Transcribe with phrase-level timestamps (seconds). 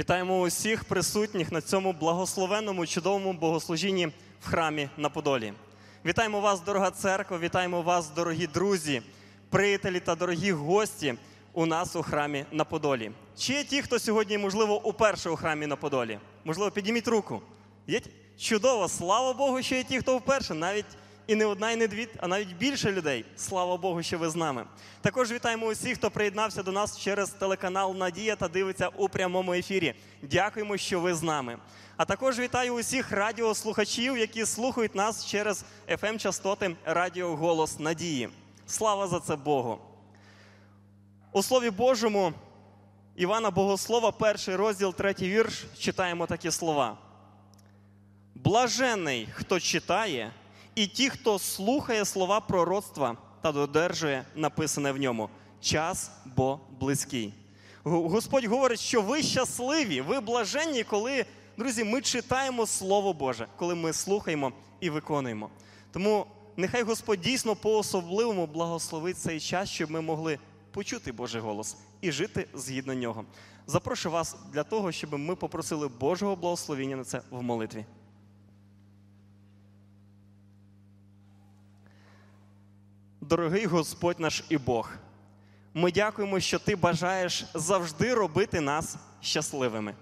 [0.00, 4.06] Вітаємо усіх присутніх на цьому благословенному чудовому богослужінні
[4.40, 5.52] в храмі на Подолі.
[6.04, 9.02] Вітаємо вас, дорога церква, вітаємо вас, дорогі друзі,
[9.50, 11.14] приятелі та дорогі гості
[11.52, 13.10] у нас у храмі на Подолі.
[13.38, 16.18] Чи є ті, хто сьогодні, можливо, уперше у храмі на Подолі?
[16.44, 17.42] Можливо, підніміть руку.
[17.86, 18.00] Є
[18.38, 20.86] чудово, слава Богу, що є ті, хто вперше, навіть
[21.30, 23.24] і не одна, і не дві, а навіть більше людей.
[23.36, 24.64] Слава Богу, що ви з нами.
[25.00, 29.94] Також вітаємо усіх, хто приєднався до нас через телеканал Надія та дивиться у прямому ефірі.
[30.22, 31.58] Дякуємо, що ви з нами.
[31.96, 38.28] А також вітаю усіх радіослухачів, які слухають нас через fm частоти Радіо Голос Надії.
[38.66, 39.78] Слава за це Богу!
[41.32, 42.32] У Слові Божому
[43.16, 46.98] Івана Богослова, перший розділ, третій вірш, читаємо такі слова.
[48.34, 50.32] Блажений, хто читає,
[50.80, 55.28] і ті, хто слухає слова пророцтва та додержує написане в ньому.
[55.60, 57.34] Час бо близький.
[57.84, 61.24] Господь говорить, що ви щасливі, ви блаженні, коли,
[61.58, 65.50] друзі, ми читаємо Слово Боже, коли ми слухаємо і виконуємо.
[65.92, 70.38] Тому нехай Господь дійсно по-особливому благословить цей час, щоб ми могли
[70.70, 73.24] почути Божий голос і жити згідно нього.
[73.66, 77.84] Запрошую вас для того, щоб ми попросили Божого благословення на це в молитві.
[83.30, 84.90] Дорогий Господь наш і Бог,
[85.74, 89.94] ми дякуємо, що Ти бажаєш завжди робити нас щасливими.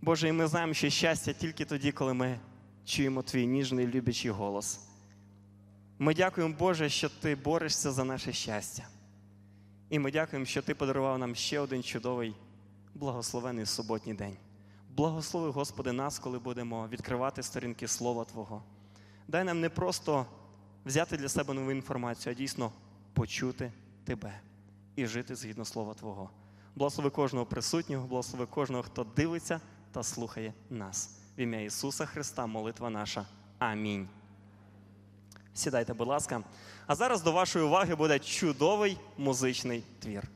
[0.00, 2.38] Боже, і ми знаємо, що щастя тільки тоді, коли ми
[2.84, 4.80] чуємо Твій ніжний любячий голос.
[5.98, 8.88] Ми дякуємо, Боже, що Ти борешся за наше щастя.
[9.90, 12.34] І ми дякуємо, що Ти подарував нам ще один чудовий,
[12.94, 14.36] благословений суботній день.
[14.90, 18.62] Благослови, Господи, нас, коли будемо відкривати сторінки Слова Твого.
[19.28, 20.26] Дай нам не просто
[20.84, 22.72] взяти для себе нову інформацію, а дійсно
[23.12, 23.72] почути
[24.04, 24.40] тебе
[24.96, 26.30] і жити згідно слова Твого.
[26.76, 29.60] Благослови кожного присутнього, благослови кожного, хто дивиться
[29.92, 31.18] та слухає нас.
[31.38, 33.26] В ім'я Ісуса Христа, молитва наша.
[33.58, 34.08] Амінь.
[35.54, 36.42] Сідайте, будь ласка.
[36.86, 40.28] А зараз до вашої уваги буде чудовий музичний твір.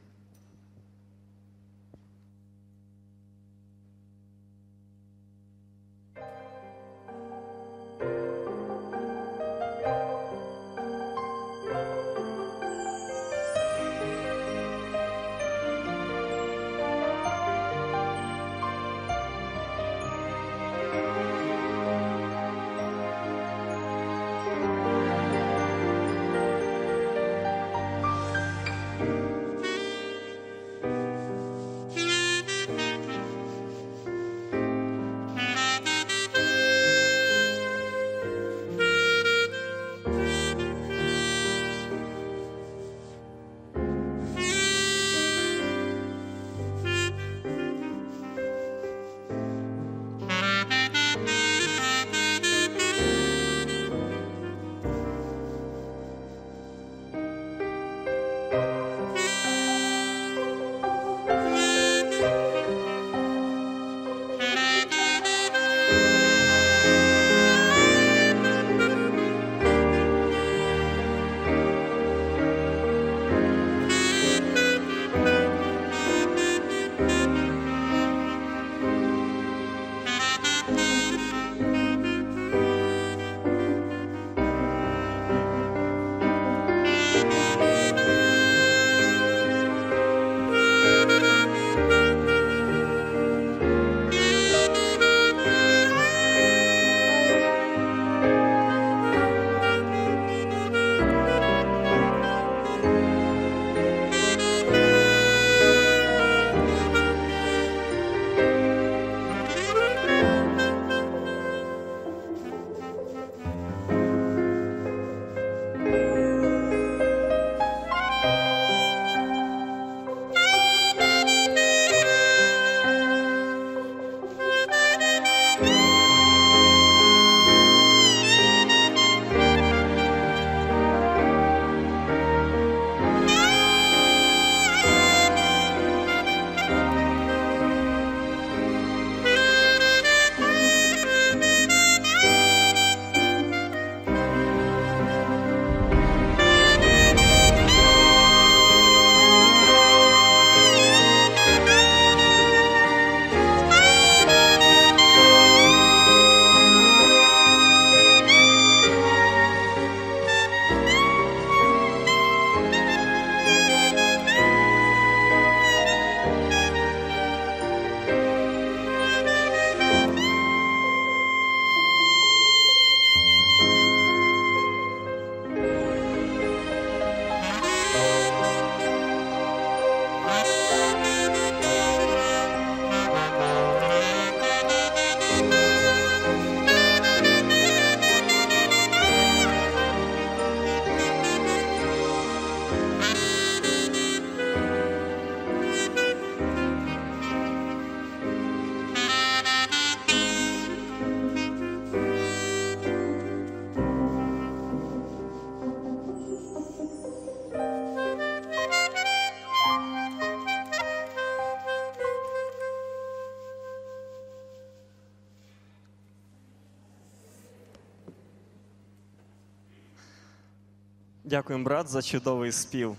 [221.37, 222.97] Дякуємо, брат, за чудовий спів,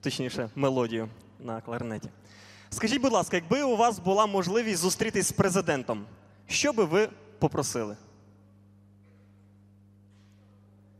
[0.00, 1.08] точніше, мелодію
[1.40, 2.08] на кларнеті.
[2.70, 6.04] Скажіть, будь ласка, якби у вас була можливість зустрітись з президентом,
[6.46, 7.08] що би ви
[7.38, 7.96] попросили?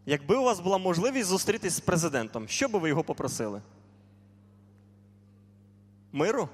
[0.06, 3.62] Якби у вас була можливість зустрітись з президентом, що би ви його попросили?
[6.12, 6.48] Миру?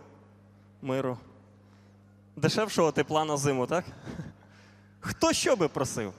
[0.82, 1.19] Миру.
[2.37, 3.85] Дешевшого тепла на зиму, так?
[5.00, 6.12] Хто що би просив?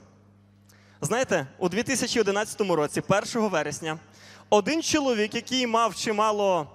[1.02, 3.98] Знаєте, у 2011 році, 1 вересня,
[4.50, 6.66] один чоловік, який мав чимало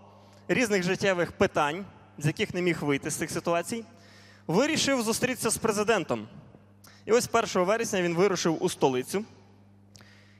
[0.48, 1.86] різних життєвих питань,
[2.18, 3.86] з яких не міг вийти з цих ситуацій,
[4.48, 6.28] вирішив зустрітися з президентом.
[7.06, 9.26] І ось 1 вересня він вирушив у столицю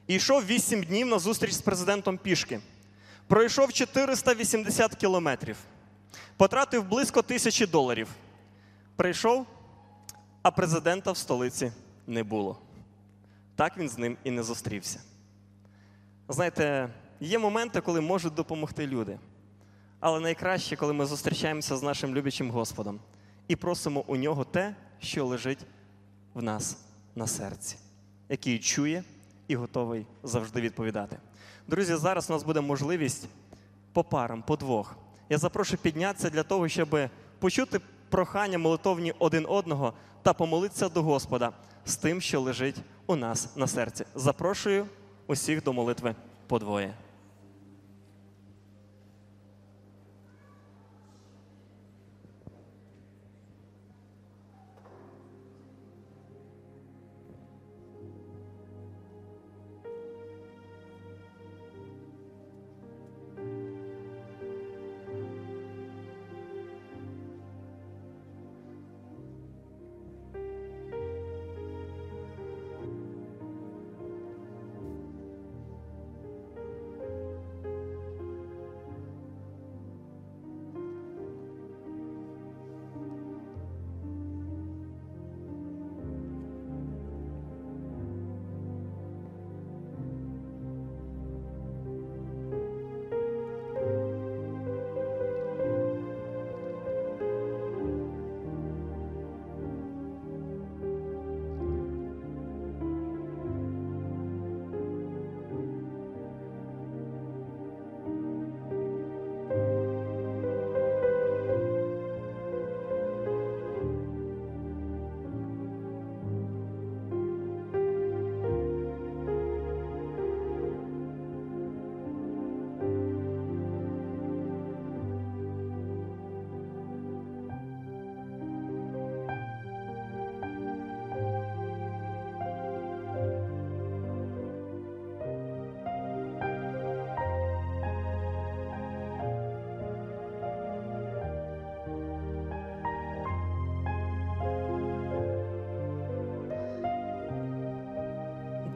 [0.06, 2.60] і йшов 8 днів на зустріч з президентом пішки.
[3.26, 5.56] Пройшов 480 кілометрів,
[6.36, 8.08] потратив близько тисячі доларів.
[8.96, 9.46] Прийшов,
[10.42, 11.72] а президента в столиці
[12.06, 12.65] не було.
[13.56, 15.00] Так він з ним і не зустрівся.
[16.28, 16.88] Знаєте,
[17.20, 19.18] є моменти, коли можуть допомогти люди.
[20.00, 23.00] Але найкраще, коли ми зустрічаємося з нашим любячим Господом
[23.48, 25.66] і просимо у нього те, що лежить
[26.34, 26.78] в нас
[27.14, 27.76] на серці,
[28.28, 29.04] який чує
[29.48, 31.16] і готовий завжди відповідати.
[31.68, 33.28] Друзі, зараз у нас буде можливість
[33.92, 34.96] по парам, по двох.
[35.28, 36.98] Я запрошую піднятися для того, щоб
[37.38, 39.92] почути прохання молитовні один одного
[40.22, 41.52] та помолитися до Господа
[41.84, 42.76] з тим, що лежить
[43.06, 44.04] у нас на серці.
[44.14, 44.86] Запрошую
[45.26, 46.14] усіх до молитви
[46.46, 46.94] подвоє.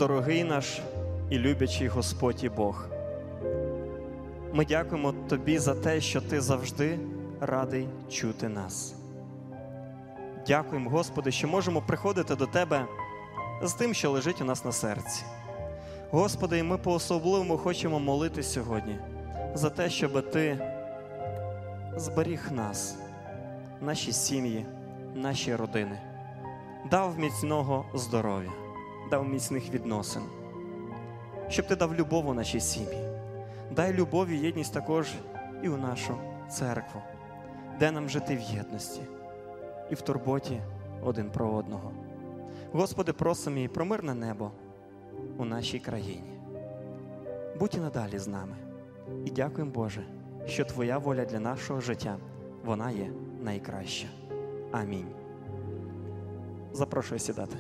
[0.01, 0.81] Дорогий наш
[1.31, 2.87] і любячий Господь і Бог.
[4.53, 6.99] Ми дякуємо Тобі за те, що Ти завжди
[7.41, 8.95] радий чути нас.
[10.47, 12.87] Дякуємо, Господи, що можемо приходити до Тебе
[13.63, 15.23] з тим, що лежить у нас на серці.
[16.11, 18.99] Господи, і ми по-особливому хочемо молити сьогодні
[19.55, 20.59] за те, щоб Ти
[21.97, 22.99] зберіг нас,
[23.81, 24.67] наші сім'ї,
[25.15, 26.01] наші родини,
[26.91, 28.51] дав міцного здоров'я,
[29.11, 30.23] дав міцних відносин,
[31.49, 32.99] щоб ти дав любов у нашій сім'ї.
[33.71, 35.09] Дай любов і єдність також
[35.63, 36.15] і у нашу
[36.51, 37.01] церкву,
[37.79, 39.01] де нам жити в єдності
[39.91, 40.61] і в турботі
[41.03, 41.93] один про одного.
[42.73, 44.51] Господи, просимо і про мирне небо
[45.39, 46.41] у нашій країні.
[47.59, 48.57] Будь і надалі з нами.
[49.25, 50.03] І дякуємо, Боже,
[50.47, 52.17] що Твоя воля для нашого життя
[52.65, 53.11] вона є
[53.43, 54.07] найкраща.
[54.73, 55.09] Амінь.
[56.73, 57.57] Запрошую сідати.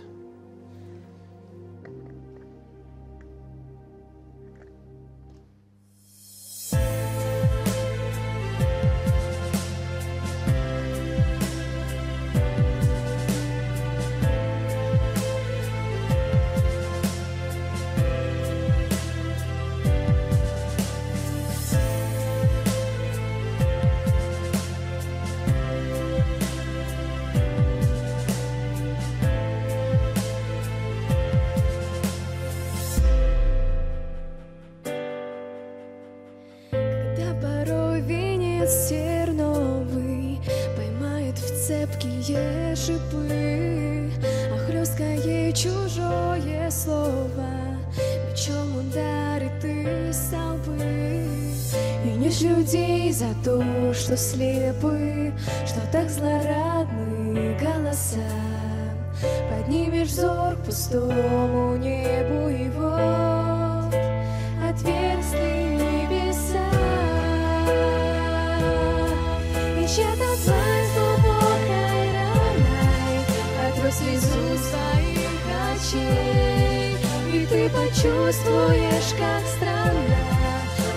[73.90, 75.42] Отру слезу своих
[75.72, 76.96] очей
[77.32, 80.22] И ты почувствуешь, как странно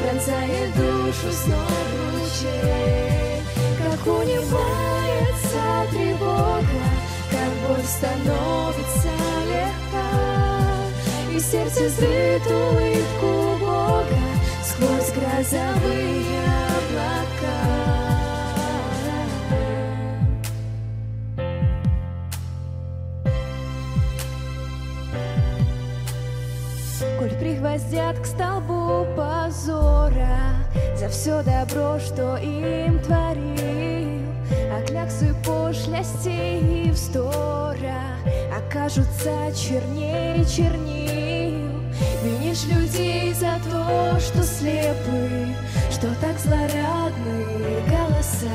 [0.02, 3.42] Пронзает душу снов лучей
[3.80, 6.84] Как унимается тревога
[7.32, 9.14] Как боль становится
[9.48, 10.10] легка
[11.32, 14.22] И сердце зрит улыбку Бога
[14.64, 16.44] Сквозь грозовые
[16.78, 18.03] облака
[27.64, 30.38] пригвоздят к столбу позора
[30.98, 34.22] За все добро, что им творил.
[34.72, 37.96] А кляксы пошлостей и вздора
[38.56, 41.80] Окажутся чернее чернил.
[42.24, 45.56] Винишь людей за то, что слепы
[45.90, 47.46] Что так злорадны
[47.88, 48.52] голоса.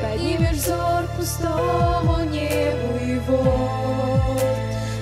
[0.00, 4.42] Поднимешь взор к пустому небу вот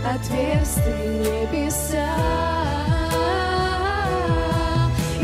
[0.07, 2.70] отверстые небеса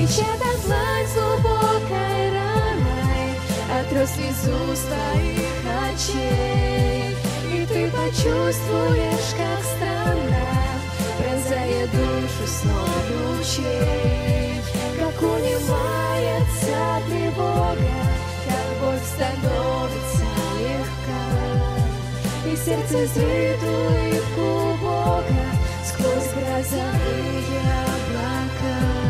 [0.07, 3.35] Длань с глубокой раной
[3.81, 7.17] Отрос слезу с твоих очей
[7.53, 10.47] И ты почувствуешь, как странно
[11.19, 13.05] Пронзает душу снов
[13.37, 14.61] лучей
[14.97, 16.77] Как унимается
[17.09, 17.99] тревога
[18.47, 20.29] Как боль становится
[20.61, 21.25] легка.
[22.47, 25.47] И сердце зрит улыбку Бога
[25.85, 29.06] Сквозь грозовые облака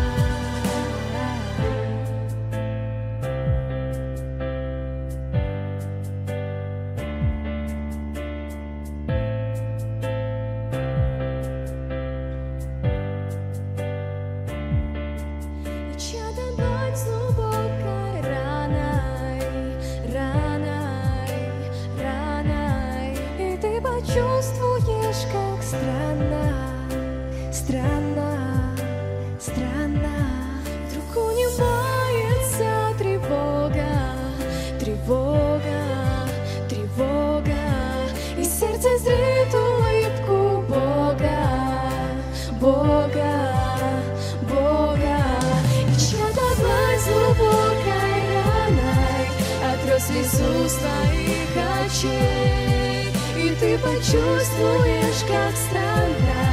[50.06, 51.50] слезу с твоих
[51.84, 56.46] очей И ты почувствуешь, как странно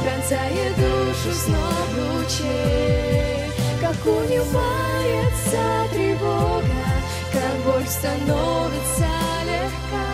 [0.00, 6.84] Пронзает душу снов лучей Как унимается тревога
[7.32, 9.10] Как боль становится
[9.48, 10.08] легка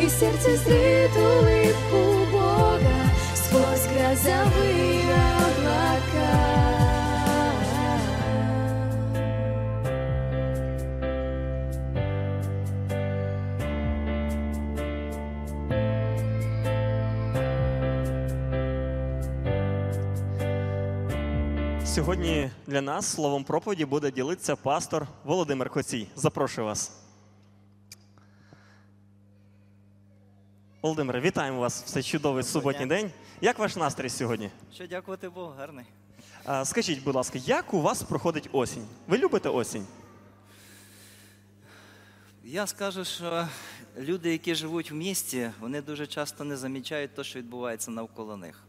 [0.00, 2.98] И сердце зрит улыбку Бога
[3.34, 5.02] Сквозь грозовые
[5.38, 6.77] облака
[21.94, 26.08] Сьогодні для нас словом проповіді буде ділитися пастор Володимир Коцій.
[26.16, 26.92] Запрошую вас.
[30.82, 33.10] Володимире, вітаємо вас в цей чудовий суботній день.
[33.40, 34.50] Як ваш настрій сьогодні?
[34.74, 35.84] Що дякувати Богу, гарний.
[36.44, 38.86] А, Скажіть, будь ласка, як у вас проходить осінь?
[39.06, 39.86] Ви любите осінь?
[42.44, 43.48] Я скажу, що
[43.98, 48.64] люди, які живуть в місті, вони дуже часто не замічають те, що відбувається навколо них.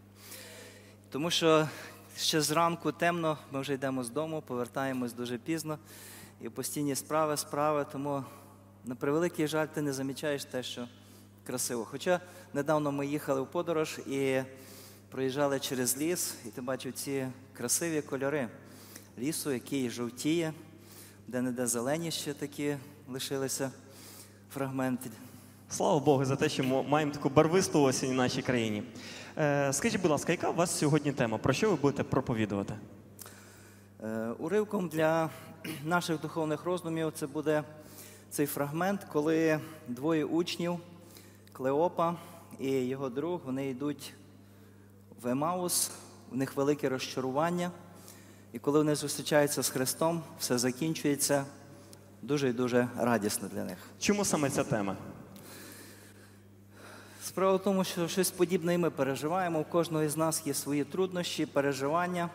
[1.12, 1.68] Тому що
[2.20, 5.78] ще зранку темно, ми вже йдемо з дому, повертаємось дуже пізно,
[6.42, 8.24] і постійні справи, справи, тому
[8.86, 10.88] на превеликий жаль, ти не замічаєш те, що
[11.46, 11.86] красиво.
[11.86, 12.20] Хоча
[12.54, 14.42] недавно ми їхали в подорож і
[15.12, 18.50] проїжджали через ліс, і ти бачив ці красиві кольори
[19.20, 20.54] лісу, який жовтіє,
[21.28, 23.72] де-не-де зелені ще такі лишилися
[24.54, 25.10] фрагменти.
[25.70, 28.84] Слава Богу за те, що ми маємо таку барвисту осінь в нашій країні.
[29.40, 31.38] Е, Скажіть, будь ласка, яка у вас сьогодні тема?
[31.38, 32.74] Про що ви будете проповідувати?
[34.04, 35.30] Е, Уривком для
[35.86, 37.64] наших духовних роздумів це буде
[38.30, 40.80] цей фрагмент, коли двоє учнів,
[41.52, 42.16] Клеопа
[42.60, 44.14] і його друг, вони йдуть
[45.22, 45.92] в Емаус,
[46.32, 47.72] у них велике розчарування.
[48.54, 51.46] І коли вони зустрічаються з Христом, все закінчується
[52.22, 53.78] дуже і дуже радісно для них.
[54.00, 54.96] Чому саме ця тема?
[57.30, 59.60] Справа в тому, що щось подібне і ми переживаємо.
[59.60, 62.30] У кожного із нас є свої труднощі, переживання.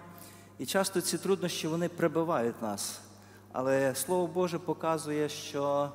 [0.58, 3.00] І часто ці труднощі вони прибивають нас.
[3.52, 5.92] Але Слово Боже показує, що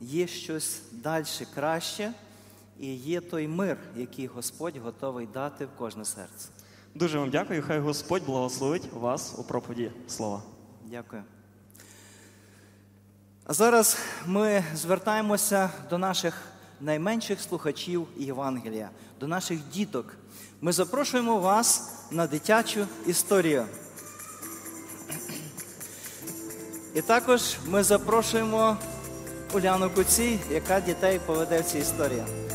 [0.00, 1.24] є щось далі
[1.54, 2.12] краще,
[2.78, 6.48] і є той мир, який Господь готовий дати в кожне серце.
[6.94, 7.62] Дуже вам дякую.
[7.66, 10.42] Хай Господь благословить вас у проповіді слова.
[10.84, 11.22] Дякую.
[13.44, 16.50] А зараз ми звертаємося до наших
[16.80, 20.14] найменших слухачів Євангелія, до наших діток.
[20.60, 23.64] Ми запрошуємо вас на дитячу історію.
[26.94, 28.76] І також ми запрошуємо
[29.54, 32.49] Уляну Куці, яка дітей поведе в цій історії.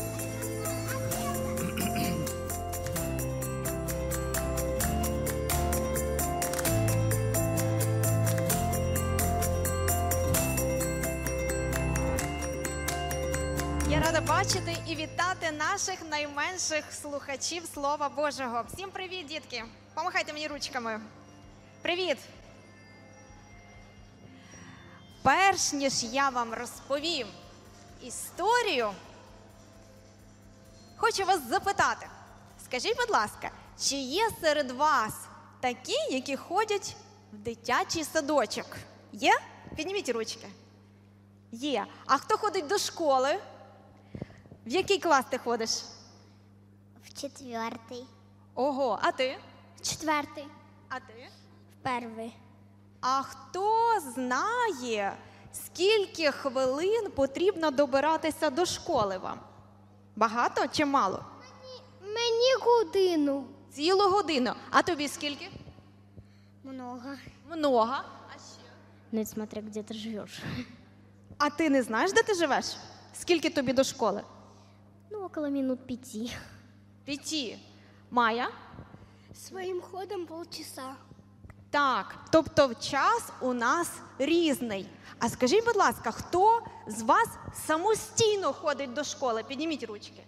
[15.76, 18.64] Наших найменших слухачів Слова Божого.
[18.72, 19.64] Всім привіт, дітки!
[19.94, 21.00] Помахайте мені ручками.
[21.82, 22.18] Привіт!
[25.22, 27.28] Перш ніж я вам розповім
[28.02, 28.90] історію,
[30.96, 32.06] хочу вас запитати.
[32.64, 35.14] Скажіть, будь ласка, чи є серед вас
[35.60, 36.96] такі, які ходять
[37.32, 38.66] в дитячий садочок?
[39.12, 39.32] Є?
[39.76, 40.48] Підніміть ручки.
[41.52, 41.86] Є.
[42.06, 43.38] А хто ходить до школи?
[44.66, 45.70] В який клас ти ходиш?
[47.04, 48.06] В четвертий.
[48.54, 49.38] Ого, а ти?
[49.76, 50.46] В Четвертий.
[50.88, 51.28] А ти?
[51.72, 52.36] В перший.
[53.00, 55.16] А хто знає,
[55.52, 59.40] скільки хвилин потрібно добиратися до школи вам?
[60.16, 61.24] Багато чи мало?
[62.02, 63.44] Мені годину.
[63.72, 64.52] Цілу годину.
[64.70, 65.50] А тобі скільки?
[66.64, 67.14] Много.
[67.50, 67.94] Много.
[68.28, 68.70] А ще?
[69.12, 70.42] Ну, смотря где ты живешь.
[71.38, 72.64] А ти не знаєш, де ти живеш?
[73.14, 74.22] Скільки тобі до школи?
[75.10, 76.30] Ну, около минут пяти.
[77.04, 77.58] П'яті.
[78.10, 78.48] Майя?
[79.34, 80.94] Своим ходом полчаса.
[81.70, 84.88] Так, тобто час у нас різний.
[85.18, 89.42] А скажіть, будь ласка, хто з вас самостійно ходить до школи?
[89.42, 90.24] Підніміть ручки.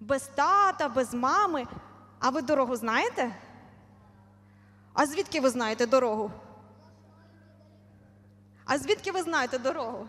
[0.00, 1.66] Без тата, без мами.
[2.20, 3.36] А ви дорогу знаєте?
[4.92, 6.30] А звідки ви знаєте дорогу?
[8.64, 10.06] А звідки ви знаєте дорогу?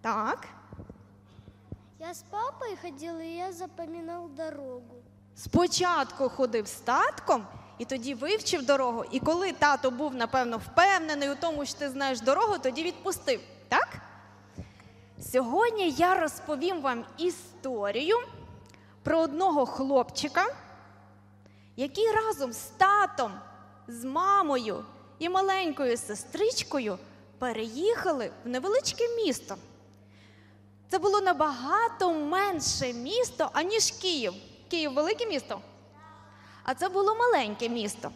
[0.00, 0.48] Так.
[2.02, 5.04] Я с папой ходила, и я запоминал дорогу.
[5.36, 7.46] Спочатку ходив з татком
[7.78, 9.04] і тоді вивчив дорогу.
[9.10, 13.40] І коли тато був, напевно, впевнений у тому, що ти знаєш дорогу, тоді відпустив.
[13.68, 13.88] Так?
[15.32, 18.16] Сьогодні я розповім вам історію
[19.02, 20.46] про одного хлопчика,
[21.76, 23.32] який разом з татом,
[23.88, 24.84] з мамою
[25.18, 26.98] і маленькою сестричкою
[27.38, 29.56] переїхали в невеличке місто.
[30.92, 34.34] Це було набагато менше місто, аніж Київ.
[34.70, 35.60] Київ велике місто?
[36.62, 38.10] А це було маленьке місто.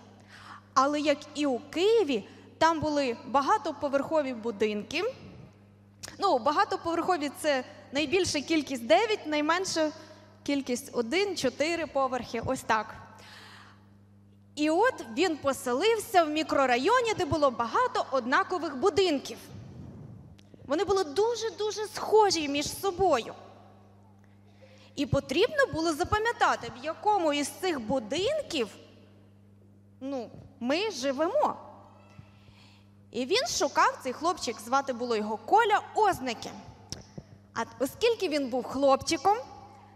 [0.74, 5.02] Але як і у Києві, там були багатоповерхові будинки.
[6.18, 9.90] Ну, багатоповерхові це найбільша кількість 9, найменша
[10.42, 12.42] кількість 1, 4 поверхи.
[12.46, 12.94] Ось так.
[14.54, 19.38] І от він поселився в мікрорайоні, де було багато однакових будинків.
[20.66, 23.34] Вони були дуже-дуже схожі між собою.
[24.96, 28.68] І потрібно було запам'ятати, в якому із цих будинків
[30.00, 31.56] ну, ми живемо.
[33.10, 36.50] І він шукав цей хлопчик, звати було його Коля Озники.
[37.54, 39.36] А оскільки він був хлопчиком,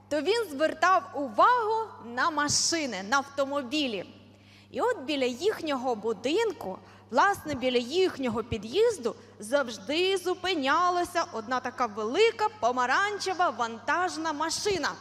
[0.09, 4.05] то він звертав увагу на машини, на автомобілі.
[4.71, 6.79] І от біля їхнього будинку,
[7.11, 14.93] власне, біля їхнього під'їзду, завжди зупинялася одна така велика помаранчева вантажна машина.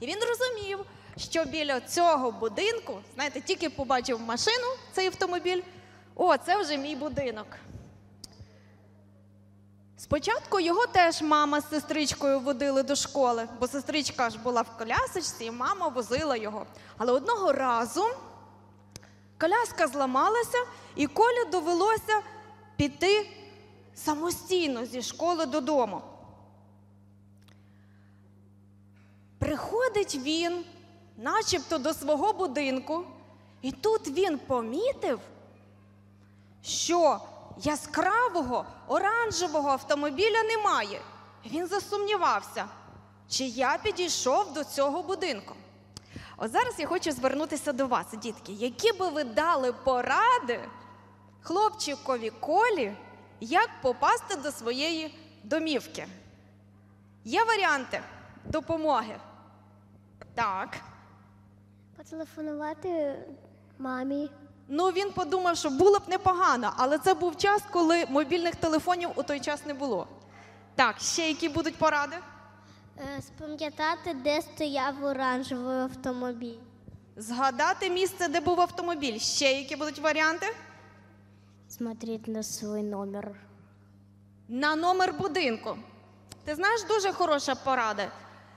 [0.00, 0.78] І він розумів,
[1.16, 5.62] що біля цього будинку, знаєте, тільки побачив машину, цей автомобіль,
[6.14, 7.46] о, це вже мій будинок.
[9.98, 15.44] Спочатку його теж мама з сестричкою водили до школи, бо сестричка ж була в колясочці,
[15.44, 16.66] і мама возила його.
[16.98, 18.04] Але одного разу
[19.38, 20.58] коляска зламалася,
[20.96, 22.22] і Колі довелося
[22.76, 23.30] піти
[23.94, 26.02] самостійно зі школи додому.
[29.38, 30.64] Приходить він,
[31.16, 33.04] начебто до свого будинку,
[33.62, 35.20] і тут він помітив,
[36.62, 37.20] що
[37.56, 41.00] яскравого оранжевого автомобіля немає.
[41.46, 42.68] Він засумнівався,
[43.28, 45.54] чи я підійшов до цього будинку.
[46.36, 50.60] От зараз я хочу звернутися до вас, дітки, які би ви дали поради
[51.40, 52.96] хлопчикові колі,
[53.40, 56.06] як попасти до своєї домівки?
[57.24, 58.00] Є варіанти
[58.44, 59.16] допомоги?
[60.34, 60.76] Так.
[61.96, 63.18] Потелефонувати
[63.78, 64.30] мамі.
[64.68, 69.22] Ну він подумав, що було б непогано, але це був час, коли мобільних телефонів у
[69.22, 70.06] той час не було.
[70.74, 72.16] Так, ще які будуть поради?
[72.98, 76.58] Е, Спам'ятати, де стояв оранжевий автомобіль.
[77.16, 79.18] Згадати місце, де був автомобіль.
[79.18, 80.46] Ще які будуть варіанти?
[81.68, 83.30] Смотреть на свій номер.
[84.48, 85.76] На номер будинку.
[86.44, 88.12] Ти знаєш, дуже хороша порада.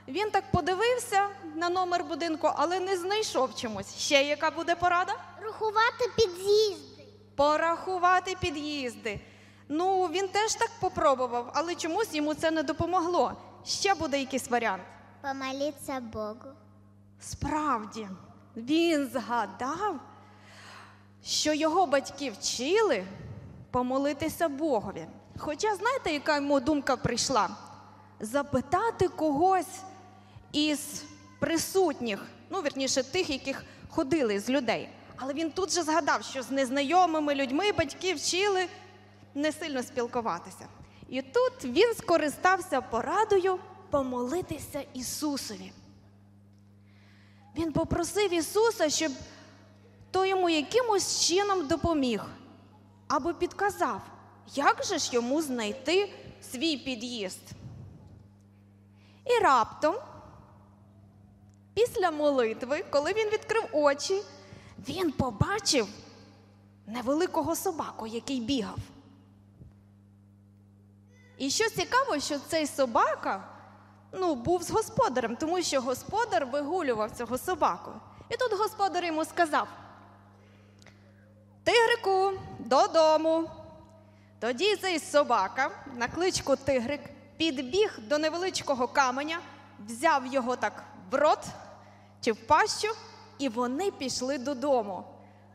[0.07, 3.95] Він так подивився на номер будинку, але не знайшов чомусь.
[3.95, 5.13] Ще яка буде порада?
[5.41, 7.03] Рахувати під'їзди.
[7.35, 9.19] Порахувати під'їзди.
[9.69, 13.33] Ну, він теж так попробував, але чомусь йому це не допомогло.
[13.69, 14.83] Ще буде якийсь варіант.
[15.21, 16.35] Помолитися Богу.
[17.19, 18.07] Справді,
[18.55, 19.99] він згадав,
[21.23, 23.05] що його батьки вчили
[23.71, 25.07] помолитися Богові.
[25.37, 27.49] Хоча, знаєте, яка йому думка прийшла?
[28.19, 29.81] Запитати когось
[30.51, 31.03] із
[31.39, 34.89] присутніх, ну, вірніше, тих, яких ходили з людей.
[35.15, 38.67] Але він тут же згадав, що з незнайомими людьми батьки вчили
[39.35, 40.67] не сильно спілкуватися.
[41.09, 45.71] І тут він скористався порадою помолитися Ісусові.
[47.57, 49.11] Він попросив Ісуса, щоб
[50.11, 52.25] той йому якимось чином допоміг
[53.07, 54.01] або підказав,
[54.55, 56.13] як же ж йому знайти
[56.51, 57.41] свій під'їзд.
[59.25, 59.95] І раптом,
[61.73, 64.21] після молитви, коли він відкрив очі,
[64.89, 65.87] він побачив
[66.87, 68.77] невеликого собаку, який бігав.
[71.39, 73.43] І що цікаво, що цей собака
[74.11, 77.91] ну, був з господарем, тому що господар вигулював цього собаку.
[78.29, 79.67] І тут господар йому сказав:
[81.63, 83.49] Тигрику, додому.
[84.39, 87.01] Тоді цей собака на кличку Тигрик
[87.37, 89.39] підбіг до невеличкого каменя,
[89.87, 91.39] взяв його так в рот
[92.21, 92.87] чи в пащу,
[93.37, 95.03] і вони пішли додому.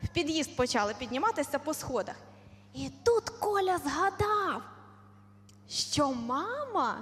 [0.03, 2.17] В під'їзд почали підніматися по сходах.
[2.75, 4.63] І тут Коля згадав,
[5.69, 6.99] що мама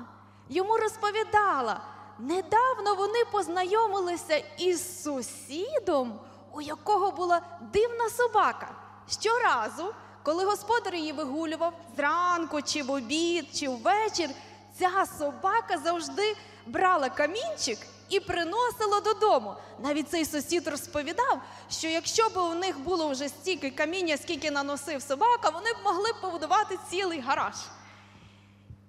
[0.49, 1.81] йому розповідала,
[2.19, 6.21] недавно вони познайомилися із сусідом,
[6.53, 7.41] у якого була
[7.73, 8.69] дивна собака.
[9.09, 14.31] Щоразу, коли господар її вигулював зранку, чи в обід, чи ввечір,
[14.79, 19.55] ця собака завжди брала камінчик і приносила додому.
[19.79, 25.03] Навіть цей сусід розповідав, що якщо б у них було вже стільки каміння, скільки наносив
[25.03, 27.55] собака, вони б могли б побудувати цілий гараж.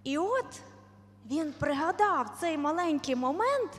[0.03, 0.59] І от
[1.25, 3.71] він пригадав цей маленький момент,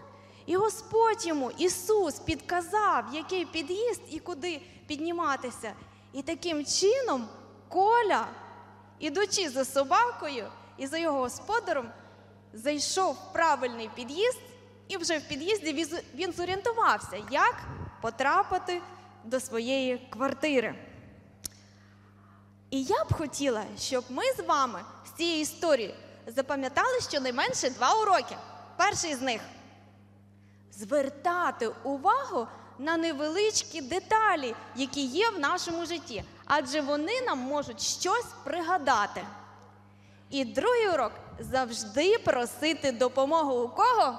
[0.46, 5.72] і Господь йому, Ісус, підказав, який під'їзд і куди підніматися.
[6.12, 7.28] І таким чином
[7.68, 8.26] Коля,
[8.98, 10.46] ідучи за собакою
[10.78, 11.88] і за його господарем,
[12.52, 14.38] зайшов в правильний під'їзд,
[14.88, 17.54] і вже в під'їзді він зорієнтувався, як
[18.02, 18.82] потрапити
[19.24, 20.74] до своєї квартири.
[22.70, 25.94] І я б хотіла, щоб ми з вами з цієї історії
[26.26, 28.36] запам'ятали щонайменше два уроки.
[28.76, 29.40] Перший з них
[30.72, 32.46] звертати увагу
[32.78, 39.26] на невеличкі деталі, які є в нашому житті, адже вони нам можуть щось пригадати.
[40.30, 44.18] І другий урок завжди просити допомогу у кого?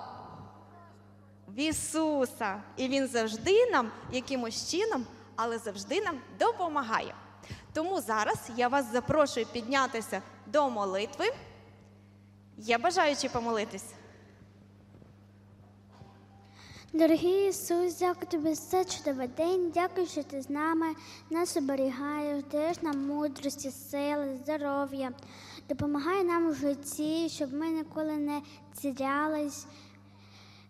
[1.48, 2.62] В Ісуса.
[2.78, 7.16] І Він завжди нам якимось чином, але завжди нам допомагає.
[7.74, 11.26] Тому зараз я вас запрошую піднятися до молитви.
[12.58, 13.94] Є бажаючі помолитись?
[16.94, 19.72] Дорогий Ісус, дякую тобі за цей чудовий день.
[19.74, 20.86] Дякую, що ти з нами
[21.30, 25.12] нас оберігаєш, даєш нам мудрості, сили, здоров'я.
[25.70, 28.42] Допомагай нам у житті, щоб ми ніколи не
[28.74, 29.66] цірялись.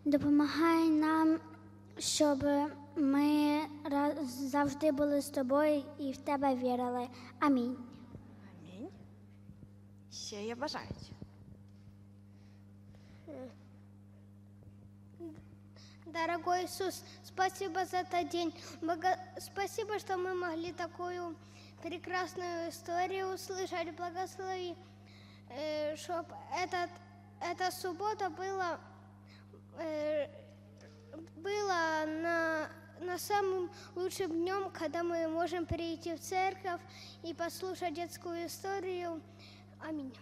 [0.06, 1.40] Допомагай нам,
[1.98, 2.46] щоб
[2.96, 3.60] ми
[4.26, 7.08] завжди були з тобою і в тебе вірили.
[7.40, 7.78] Амінь.
[8.62, 8.90] Амінь.
[10.12, 11.15] Ще є бажаючі.
[16.16, 18.54] Дорогой Иисус, спасибо за этот день.
[18.82, 21.36] Бога- Спасибо, что мы могли такую
[21.84, 23.94] прекрасную историю услышать.
[23.98, 24.78] Благослови,
[25.98, 26.90] чтобы этот,
[27.42, 28.80] эта суббота была,
[29.78, 30.28] э,
[31.36, 32.70] была на,
[33.02, 36.80] на самым лучшим днем, когда мы можем прийти в церковь
[37.24, 39.22] и послушать детскую историю.
[39.82, 40.14] Аминь.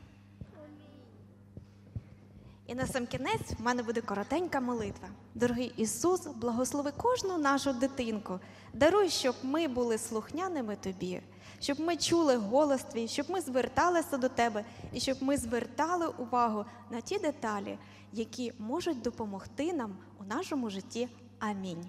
[2.68, 5.10] І на сам кінець в мене буде коротенька молитва.
[5.36, 8.40] Дорогий Ісус, благослови кожну нашу дитинку.
[8.74, 11.22] Даруй, щоб ми були слухняними тобі,
[11.60, 16.66] щоб ми чули голос твій, щоб ми зверталися до тебе і щоб ми звертали увагу
[16.90, 17.78] на ті деталі,
[18.12, 21.10] які можуть допомогти нам у нашому житті.
[21.40, 21.86] Амінь.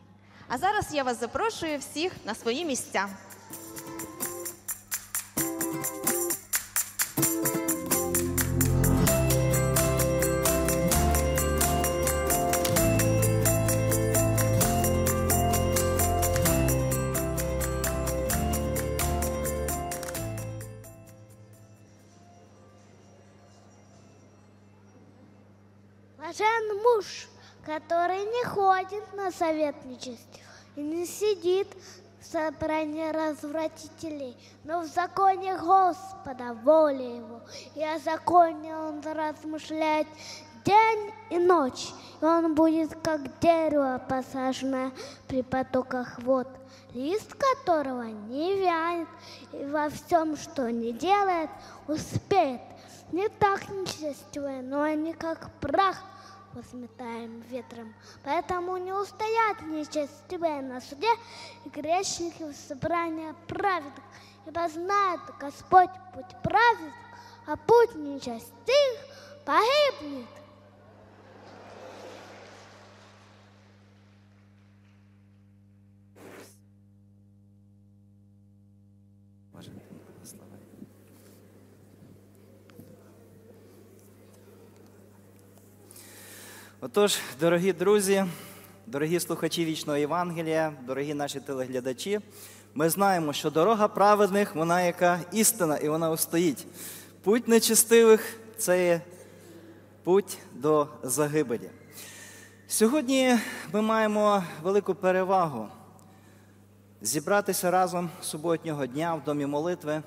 [0.49, 3.09] А зараз я вас запрошую всіх на свої місця.
[27.75, 30.45] Который не ходит на совет нечестивых
[30.77, 31.67] и не сидит
[32.21, 37.41] в собрании развратителей, но в законе Господа воля его,
[37.75, 40.07] и о законе он размышляет
[40.65, 41.89] день и ночь,
[42.21, 44.93] и он будет как дерево, посаженное
[45.27, 46.49] при потоках вод,
[46.93, 49.09] лист которого не вянет,
[49.53, 51.51] и во всем, что не делает,
[51.89, 52.61] успеет.
[53.11, 56.03] Не так нечестивые, но они как прах
[56.55, 57.95] возметаем ветром.
[58.23, 61.11] Поэтому не устоят нечестивые на суде
[61.65, 64.05] и грешники в собрании праведных.
[64.47, 66.95] Ибо знает Господь путь праведных,
[67.47, 69.01] а путь нечестивых
[69.45, 70.29] погибнет.
[86.85, 88.25] Отож, дорогі друзі,
[88.87, 92.21] дорогі слухачі вічного Євангелія, дорогі наші телеглядачі,
[92.75, 96.67] ми знаємо, що дорога праведних, вона яка істина, і вона устоїть.
[97.23, 99.01] Путь нечестивих це є
[100.03, 101.71] путь до загибелі.
[102.69, 103.39] Сьогодні
[103.73, 105.69] ми маємо велику перевагу
[107.01, 110.03] зібратися разом суботнього дня в домі молитви.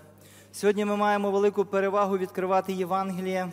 [0.52, 3.52] Сьогодні ми маємо велику перевагу відкривати Євангеліє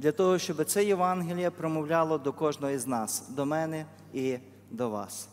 [0.00, 4.38] для того, щоб це Євангеліє промовляло до кожного із нас, до мене і
[4.70, 5.28] до вас.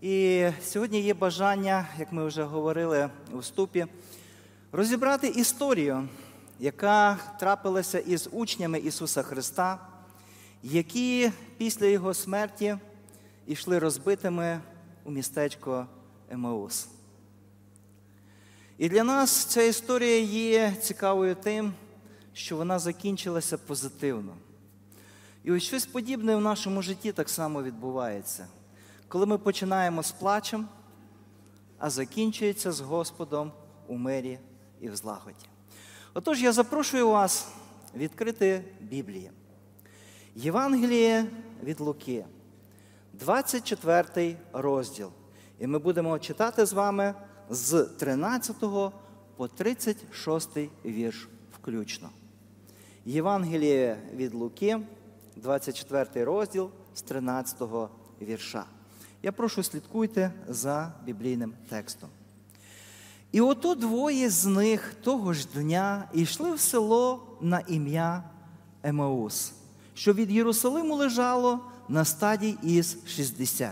[0.00, 3.86] І сьогодні є бажання, як ми вже говорили у вступі,
[4.72, 6.08] розібрати історію,
[6.60, 9.78] яка трапилася із учнями Ісуса Христа,
[10.62, 12.76] які після Його смерті
[13.46, 14.60] йшли розбитими
[15.04, 15.86] у містечко
[16.30, 16.88] Емаус.
[18.78, 21.72] І для нас ця історія є цікавою тим,
[22.32, 24.36] що вона закінчилася позитивно.
[25.44, 28.46] І ось щось подібне в нашому житті так само відбувається.
[29.08, 30.68] Коли ми починаємо з плачем,
[31.78, 33.52] а закінчується з Господом
[33.86, 34.38] у мирі
[34.80, 35.46] і в злагоді.
[36.14, 37.48] Отож, я запрошую вас
[37.96, 39.30] відкрити Біблію.
[40.34, 41.26] Євангеліє
[41.62, 42.24] від Луки,
[43.12, 45.10] 24 розділ.
[45.58, 47.14] І ми будемо читати з вами
[47.50, 48.56] з 13
[49.36, 51.28] по 36 вірш
[51.60, 52.10] включно.
[53.10, 54.80] Євангеліє від Луки,
[55.36, 57.62] 24 розділ з 13
[58.22, 58.64] вірша.
[59.22, 62.08] Я прошу слідкуйте за біблійним текстом.
[63.32, 68.24] І ото двоє з них того ж дня йшли в село на ім'я
[68.82, 69.52] Емаус,
[69.94, 73.70] що від Єрусалиму лежало на стадії із 60.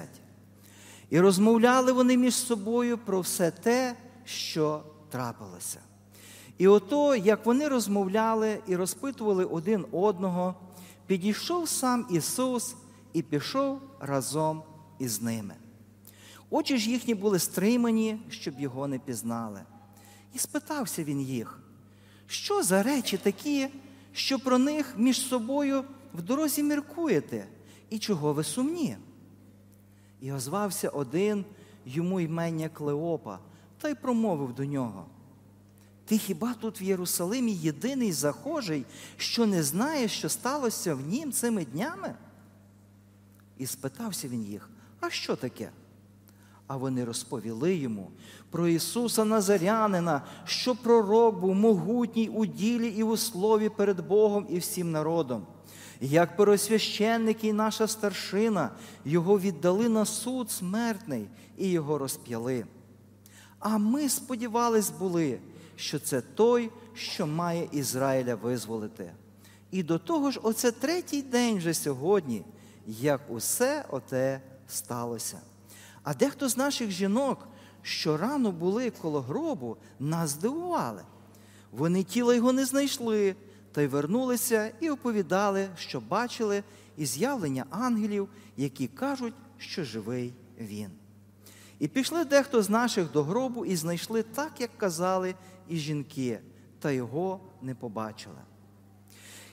[1.11, 5.81] І розмовляли вони між собою про все те, що трапилося.
[6.59, 10.55] І ото, як вони розмовляли і розпитували один одного,
[11.07, 12.77] підійшов сам Ісус
[13.13, 14.63] і пішов разом
[14.99, 15.55] із ними.
[16.51, 19.61] Очі ж їхні були стримані, щоб його не пізнали.
[20.35, 21.61] І спитався він їх,
[22.27, 23.69] що за речі такі,
[24.13, 27.47] що про них між собою в дорозі міркуєте,
[27.91, 28.97] і чого ви сумні?
[30.21, 31.45] І озвався один
[31.87, 33.39] йому ймення Клеопа,
[33.81, 35.07] та й промовив до нього.
[36.09, 38.85] Ти хіба тут в Єрусалимі єдиний захожий,
[39.17, 42.15] що не знає, що сталося в нім цими днями?
[43.59, 45.71] І спитався він їх, а що таке?
[46.67, 48.11] А вони розповіли йому
[48.51, 54.59] про Ісуса Назарянина, що пророк був могутній у ділі і у слові перед Богом і
[54.59, 55.47] всім народом.
[56.01, 58.71] Як пересвященники і наша старшина
[59.05, 62.67] його віддали на суд смертний і його розп'яли.
[63.59, 65.39] А ми сподівались були,
[65.79, 69.13] що це той, що має Ізраїля визволити.
[69.71, 72.45] І до того ж, оце третій день вже сьогодні,
[72.87, 75.41] як усе оте сталося.
[76.03, 77.49] А дехто з наших жінок,
[77.83, 81.03] що рано були коло гробу, нас здивували.
[81.73, 83.37] Вони тіла його не знайшли,
[83.73, 86.63] та й вернулися і оповідали, що бачили
[86.97, 90.91] і з'явлення ангелів, які кажуть, що живий він.
[91.79, 95.35] І пішли дехто з наших до гробу і знайшли так, як казали
[95.69, 96.41] і жінки,
[96.79, 98.39] та його не побачили.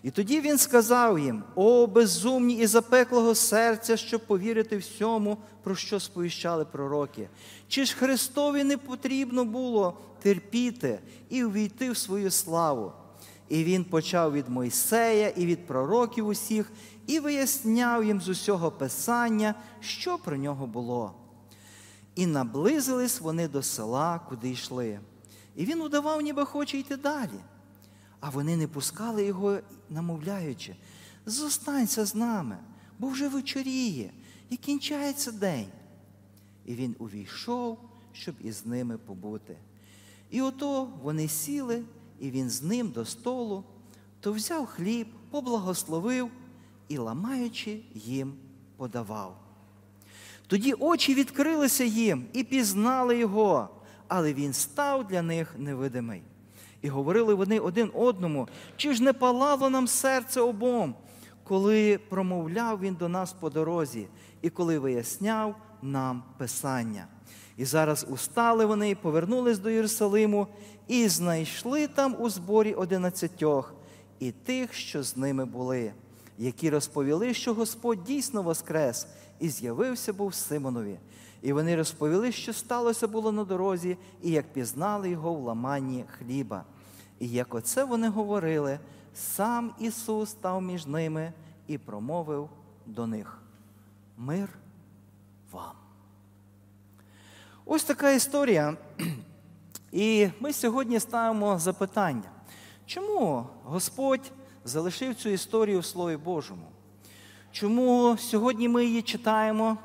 [0.06, 6.00] І тоді він сказав їм: О, безумні і запеклого серця, щоб повірити всьому, про що
[6.00, 7.30] сповіщали пророки.
[7.68, 11.00] Чи ж Христові не потрібно було терпіти
[11.30, 12.92] і увійти в свою славу?
[13.50, 16.72] І він почав від Мойсея і від пророків усіх,
[17.08, 21.14] і виясняв їм з усього Писання, що про нього було.
[22.16, 25.00] І наблизились вони до села, куди йшли.
[25.56, 27.40] І він удавав, ніби хоче йти далі.
[28.20, 30.76] А вони не пускали його, намовляючи,
[31.26, 32.58] зостанься з нами,
[33.00, 34.12] бо вже вечоріє
[34.50, 35.68] і кінчається день.
[36.66, 37.80] І він увійшов,
[38.14, 39.58] щоб із ними побути.
[40.30, 41.84] І ото вони сіли,
[42.20, 43.64] і він з ним до столу,
[44.20, 46.32] то взяв хліб, поблагословив
[46.88, 48.34] і, ламаючи, їм
[48.78, 49.40] подавав.
[50.48, 53.70] Тоді очі відкрилися їм і пізнали його,
[54.08, 56.22] але він став для них невидимий.
[56.82, 60.96] І говорили вони один одному, чи ж не палало нам серце обом,
[61.44, 64.08] коли промовляв він до нас по дорозі,
[64.42, 67.08] і коли виясняв нам Писання.
[67.58, 70.48] І зараз устали вони повернулись до Єрусалиму,
[70.88, 73.74] і знайшли там у зборі одинадцятьох
[74.20, 75.94] і тих, що з ними були,
[76.38, 79.08] які розповіли, що Господь дійсно воскрес
[79.40, 81.00] і з'явився був Симонові.
[81.46, 86.64] І вони розповіли, що сталося було на дорозі, і як пізнали його в ламанні хліба.
[87.20, 88.80] І як оце вони говорили,
[89.14, 91.34] сам Ісус став між ними
[91.68, 92.50] і промовив
[92.86, 93.40] до них:
[94.18, 94.50] Мир
[95.52, 95.76] вам.
[97.66, 98.78] Ось така історія.
[99.92, 102.30] І ми сьогодні ставимо запитання,
[102.86, 104.32] чому Господь
[104.64, 106.68] залишив цю історію в Слові Божому?
[107.52, 109.78] Чому сьогодні ми її читаємо,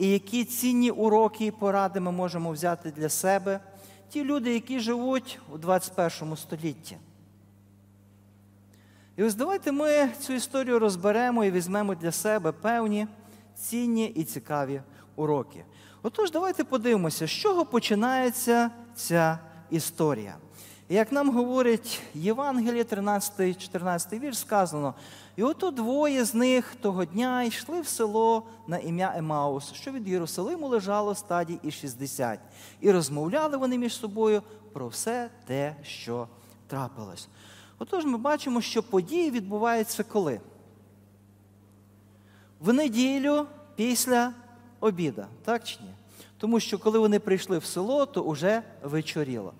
[0.00, 3.60] і які цінні уроки і поради ми можемо взяти для себе,
[4.08, 6.96] ті люди, які живуть у 21 столітті?
[9.16, 13.06] І ось давайте ми цю історію розберемо і візьмемо для себе певні
[13.54, 14.82] цінні і цікаві
[15.16, 15.64] уроки.
[16.02, 19.38] Отож, давайте подивимося, з чого починається ця
[19.70, 20.36] історія.
[20.92, 24.94] Як нам говорить Євангеліє, 13-14 вірш, сказано,
[25.36, 30.08] і ото двоє з них того дня йшли в село на ім'я Емаус, що від
[30.08, 32.40] Єрусалиму лежало стадій і 60.
[32.80, 36.28] І розмовляли вони між собою про все те, що
[36.66, 37.28] трапилось.
[37.78, 40.40] Отож, ми бачимо, що події відбуваються коли?
[42.60, 44.32] В неділю після
[44.80, 45.90] обіда, так чи ні?
[46.38, 49.52] Тому що коли вони прийшли в село, то вже вечоріло.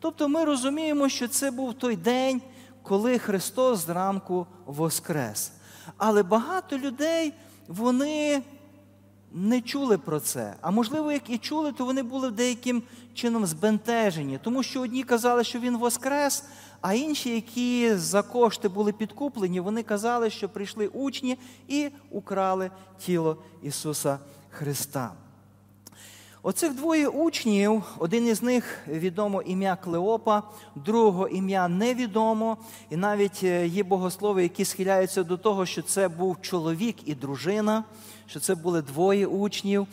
[0.00, 2.42] Тобто ми розуміємо, що це був той день,
[2.82, 5.52] коли Христос зранку воскрес.
[5.96, 7.32] Але багато людей
[7.68, 8.42] вони
[9.32, 10.54] не чули про це.
[10.60, 12.82] А можливо, як і чули, то вони були деяким
[13.14, 16.44] чином збентежені, тому що одні казали, що він воскрес,
[16.80, 23.36] а інші, які за кошти були підкуплені, вони казали, що прийшли учні і украли тіло
[23.62, 24.18] Ісуса
[24.50, 25.12] Христа.
[26.46, 30.42] Оцих двоє учнів, один із них відомо ім'я Клеопа,
[30.74, 32.56] другого ім'я невідомо.
[32.90, 37.84] І навіть е, є богослови, які схиляються до того, що це був чоловік і дружина,
[38.26, 39.86] що це були двоє учнів.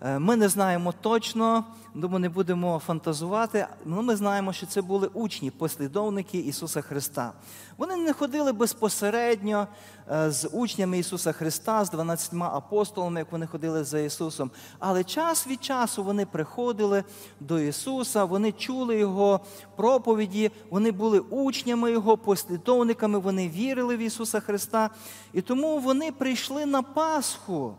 [0.00, 5.10] Е, Ми не знаємо точно, думаю, не будемо фантазувати, але ми знаємо, що це були
[5.14, 7.32] учні, послідовники Ісуса Христа.
[7.78, 9.66] Вони не ходили безпосередньо
[10.12, 14.50] е, з учнями Ісуса Христа, з 12 апостолами, як вони ходили за Ісусом.
[14.78, 17.04] Але час від часу вони приходили
[17.40, 19.40] до Ісуса, вони чули Його
[19.76, 24.90] проповіді, вони були учнями Його, послідовниками, вони вірили в Ісуса Христа.
[25.32, 27.74] І тому вони прийшли на Пасху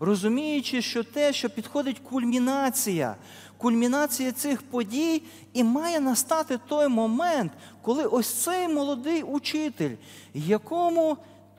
[0.00, 3.16] розуміючи, що те, що підходить кульмінація,
[3.56, 7.52] кульмінація цих подій, і має настати той момент,
[7.84, 9.96] коли ось цей молодий учитель,
[10.34, 11.16] якому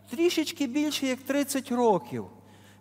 [0.09, 2.25] трішечки більше як 30 років,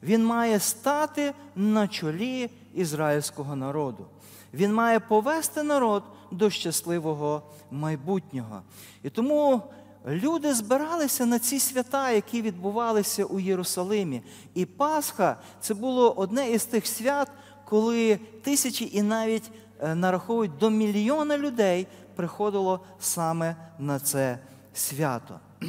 [0.03, 4.07] він має стати на чолі ізраїльського народу.
[4.55, 8.62] Він має повести народ до щасливого майбутнього.
[9.03, 9.62] І тому
[10.07, 14.22] люди збиралися на ці свята, які відбувалися у Єрусалимі.
[14.55, 17.30] І Пасха це було одне із тих свят,
[17.64, 21.86] коли тисячі і навіть е, нараховують до мільйона людей
[22.17, 24.39] приходило саме на це
[24.75, 25.41] свято.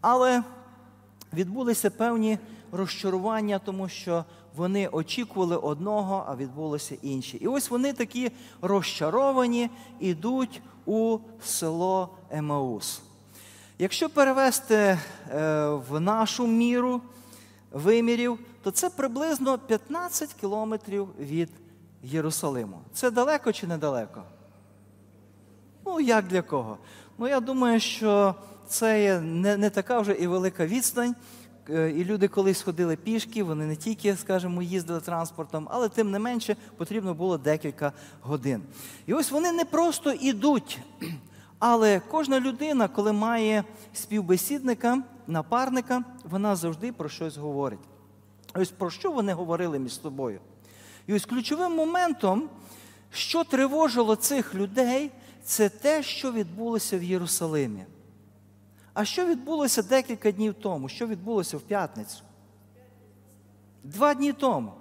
[0.00, 0.42] Але
[1.32, 2.38] відбулися певні
[2.72, 4.24] розчарування, тому що
[4.56, 7.36] вони очікували одного, а відбулося інше.
[7.40, 8.32] І ось вони такі
[8.62, 9.70] розчаровані,
[10.00, 13.02] ідуть у село Емаус.
[13.78, 14.98] Якщо перевести е,
[15.68, 17.00] в нашу міру
[17.72, 21.50] вимірів, то це приблизно 15 кілометрів від
[22.02, 22.80] Єрусалиму.
[22.92, 24.22] Це далеко чи недалеко?
[25.86, 26.78] Ну, як для кого?
[27.18, 28.34] Ну, я думаю, що
[28.66, 31.14] це є не, не така вже і велика відстань.
[31.70, 36.18] Е, І люди колись ходили пішки, вони не тільки, скажімо, їздили транспортом, але тим не
[36.18, 38.62] менше потрібно було декілька годин.
[39.06, 40.78] І ось вони не просто ідуть,
[41.58, 47.80] але кожна людина, коли має співбесідника, напарника, вона завжди про щось говорить.
[48.54, 50.40] Ось про що вони говорили між собою?
[51.06, 52.48] І ось ключовим моментом,
[53.10, 55.10] що тривожило цих людей,
[55.44, 57.84] це те, що відбулося в Єрусалимі.
[58.94, 60.88] А що відбулося декілька днів тому?
[60.88, 62.22] Що відбулося в п'ятницю?
[63.84, 64.72] Два дні тому.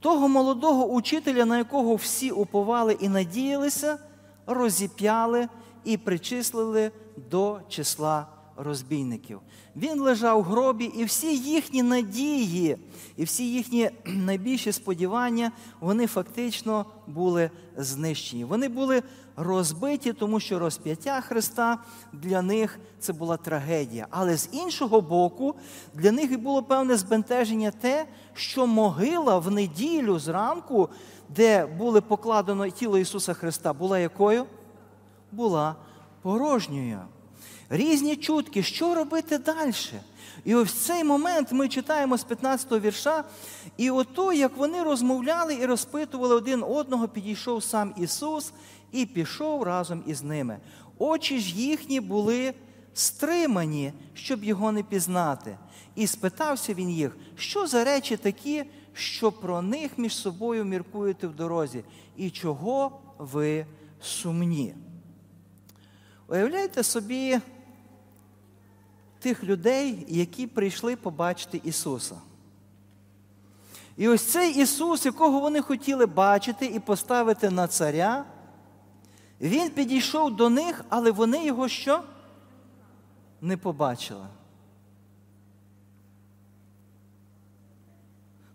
[0.00, 3.98] Того молодого учителя, на якого всі уповали і надіялися,
[4.46, 5.48] розіп'яли
[5.84, 6.90] і причислили
[7.30, 8.26] до числа
[8.56, 9.40] розбійників.
[9.76, 12.76] Він лежав в гробі, і всі їхні надії,
[13.16, 18.44] і всі їхні найбільші сподівання, вони фактично були знищені.
[18.44, 19.02] Вони були
[19.36, 21.78] розбиті, тому що розп'яття Христа
[22.12, 24.06] для них це була трагедія.
[24.10, 25.54] Але з іншого боку,
[25.94, 30.88] для них було певне збентеження те, що могила в неділю зранку,
[31.28, 34.46] де було покладено тіло Ісуса Христа, була якою?
[35.32, 35.76] Була
[36.22, 37.00] порожньою.
[37.70, 39.72] Різні чутки, що робити далі?
[40.44, 43.24] І ось в цей момент ми читаємо з 15-го вірша,
[43.76, 48.52] і ото, як вони розмовляли і розпитували один одного, підійшов сам Ісус
[48.92, 50.58] і пішов разом із ними.
[50.98, 52.54] Очі ж їхні були
[52.94, 55.58] стримані, щоб його не пізнати.
[55.94, 61.36] І спитався він їх, що за речі такі, що про них між собою міркуєте в
[61.36, 61.84] дорозі,
[62.16, 63.66] і чого ви
[64.00, 64.74] сумні?
[66.28, 67.40] Уявляйте собі
[69.26, 72.14] тих людей, які прийшли побачити Ісуса.
[73.96, 78.24] І ось цей Ісус, якого вони хотіли бачити і поставити на царя,
[79.40, 82.02] Він підійшов до них, але вони його що?
[83.40, 84.26] Не побачили.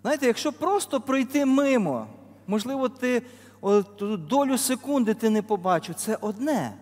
[0.02, 2.08] Знаєте, якщо просто пройти мимо,
[2.48, 3.22] можливо, ти
[3.62, 6.74] от, долю секунди ти не побачив, це одне.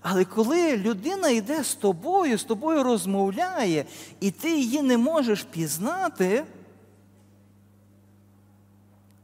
[0.00, 3.84] Але коли людина йде з тобою, з тобою розмовляє,
[4.20, 6.44] і ти її не можеш пізнати,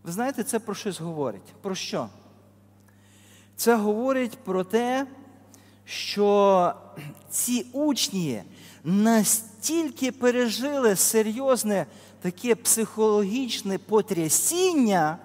[0.05, 1.55] ви знаєте, це про щось говорить.
[1.63, 2.09] Про що?
[3.57, 5.07] Це говорить про те,
[5.85, 6.73] що
[7.31, 8.43] ці учні
[8.85, 11.87] настільки пережили серйозне
[12.21, 15.19] таке психологічне потрясіння,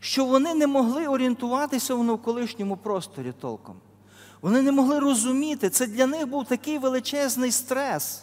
[0.00, 3.76] що вони не могли орієнтуватися в навколишньому просторі толком.
[4.42, 8.22] Вони не могли розуміти, це для них був такий величезний стрес.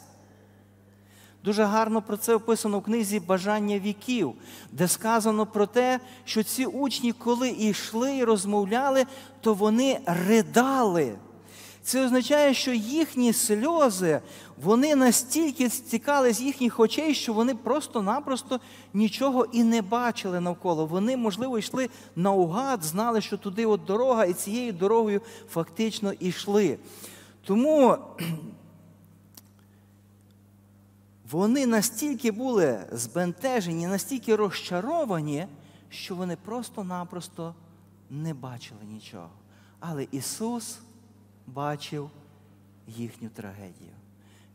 [1.44, 4.34] Дуже гарно про це описано в книзі Бажання віків,
[4.72, 9.06] де сказано про те, що ці учні, коли йшли і розмовляли,
[9.42, 11.16] то вони ридали.
[11.84, 14.22] Це означає, що їхні сльози
[14.64, 18.60] вони настільки стікали з їхніх очей, що вони просто-напросто
[18.94, 20.86] нічого і не бачили навколо.
[20.86, 26.78] Вони, можливо, йшли наугад, знали, що туди от дорога, і цією дорогою фактично йшли.
[27.44, 27.98] Тому
[31.32, 35.48] вони настільки були збентежені, настільки розчаровані,
[35.90, 37.56] що вони просто-напросто
[38.10, 39.30] не бачили нічого.
[39.80, 40.80] Але Ісус
[41.48, 42.10] бачив
[42.88, 43.99] їхню трагедію.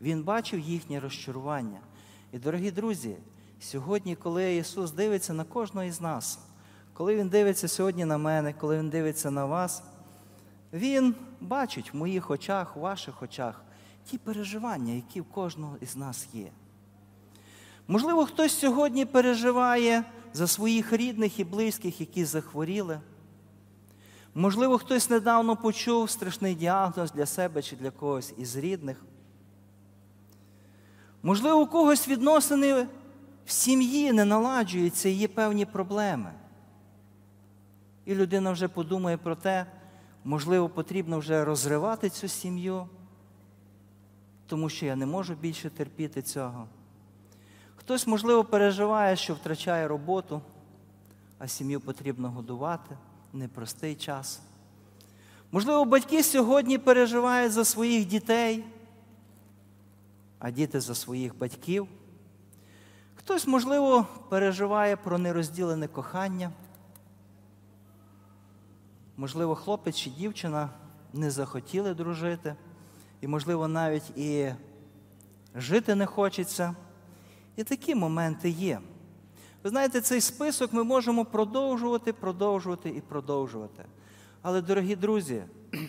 [0.01, 1.79] Він бачив їхнє розчарування.
[2.31, 3.17] І, дорогі друзі,
[3.59, 6.39] сьогодні, коли Ісус дивиться на кожного із нас,
[6.93, 9.83] коли Він дивиться сьогодні на мене, коли Він дивиться на вас,
[10.73, 13.61] Він бачить в моїх очах, в ваших очах
[14.05, 16.51] ті переживання, які в кожного із нас є.
[17.87, 22.99] Можливо, хтось сьогодні переживає за своїх рідних і близьких, які захворіли.
[24.35, 29.05] Можливо, хтось недавно почув страшний діагноз для себе чи для когось із рідних.
[31.25, 32.87] Можливо, у когось відносини
[33.45, 36.31] в сім'ї не наладжуються і є певні проблеми.
[38.05, 39.65] І людина вже подумає про те,
[40.23, 42.87] можливо, потрібно вже розривати цю сім'ю,
[44.47, 46.67] тому що я не можу більше терпіти цього.
[47.75, 50.41] Хтось, можливо, переживає, що втрачає роботу,
[51.39, 52.97] а сім'ю потрібно годувати
[53.33, 54.41] непростий час.
[55.51, 58.63] Можливо, батьки сьогодні переживають за своїх дітей,
[60.45, 61.87] а діти за своїх батьків.
[63.15, 66.51] Хтось, можливо, переживає про нерозділене кохання.
[69.17, 70.69] Можливо, хлопець чи дівчина
[71.13, 72.55] не захотіли дружити,
[73.21, 74.51] і, можливо, навіть і
[75.55, 76.75] жити не хочеться.
[77.55, 78.79] І такі моменти є.
[79.63, 83.85] Ви знаєте, цей список ми можемо продовжувати, продовжувати і продовжувати.
[84.41, 85.43] Але, дорогі друзі,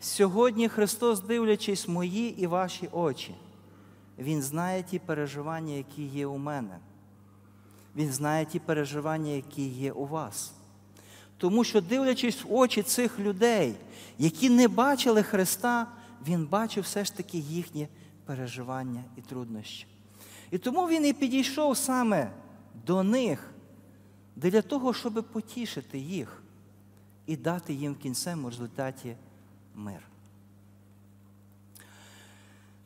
[0.00, 3.34] Сьогодні Христос, дивлячись мої і ваші очі,
[4.20, 6.78] Він знає ті переживання, які є у мене.
[7.96, 10.52] Він знає ті переживання, які є у вас.
[11.36, 13.74] Тому що, дивлячись в очі цих людей,
[14.18, 15.86] які не бачили Христа,
[16.26, 17.88] Він бачив все ж таки їхні
[18.24, 19.86] переживання і труднощі.
[20.50, 22.30] І тому він і підійшов саме
[22.86, 23.50] до них
[24.36, 26.42] для того, щоб потішити їх
[27.26, 29.16] і дати їм в кінцевому результаті
[29.74, 30.09] мир.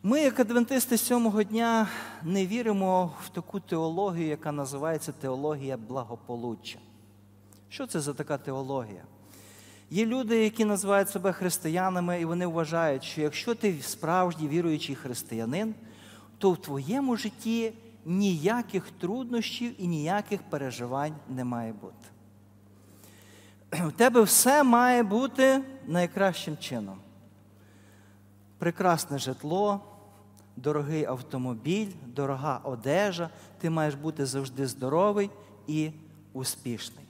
[0.07, 1.89] Ми, як адвентисти сьомого дня,
[2.23, 6.79] не віримо в таку теологію, яка називається теологія благополуччя.
[7.69, 9.03] Що це за така теологія?
[9.91, 15.75] Є люди, які називають себе християнами, і вони вважають, що якщо ти справжній віруючий християнин,
[16.39, 17.73] то в твоєму житті
[18.05, 22.07] ніяких труднощів і ніяких переживань не має бути.
[23.89, 26.99] У тебе все має бути найкращим чином.
[28.59, 29.81] Прекрасне житло,
[30.57, 35.31] дорогий автомобіль, дорога одежа, ти маєш бути завжди здоровий
[35.67, 35.91] і
[36.33, 37.05] успішний.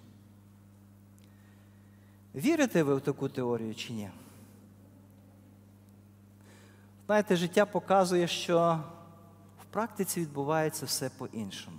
[2.34, 4.10] Вірите ви в таку теорію чи ні?
[7.06, 8.80] Знаєте, життя показує, що
[9.62, 11.78] в практиці відбувається все по-іншому.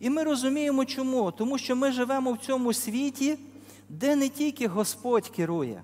[0.00, 1.30] І ми розуміємо чому?
[1.30, 3.38] Тому що ми живемо в цьому світі,
[3.88, 5.82] де не тільки Господь керує,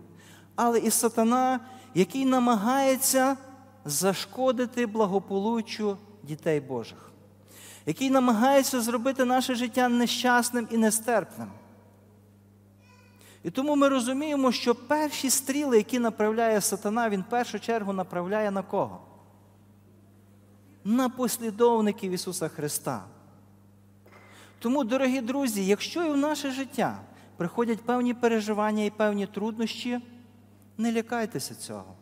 [0.55, 1.61] але і сатана,
[1.95, 3.37] який намагається
[3.87, 7.11] зашкодити благополуччю дітей Божих,
[7.87, 11.51] який намагається зробити наше життя нещасним і нестерпним.
[13.43, 18.51] І тому ми розуміємо, що перші стріли, які направляє сатана, він в першу чергу направляє
[18.51, 19.01] на кого?
[20.85, 23.05] На послідовників Ісуса Христа.
[24.59, 27.01] Тому, дорогі друзі, якщо і в наше життя
[27.37, 30.01] приходять певні переживання і певні труднощі,
[30.79, 31.95] не лякайтеся цього.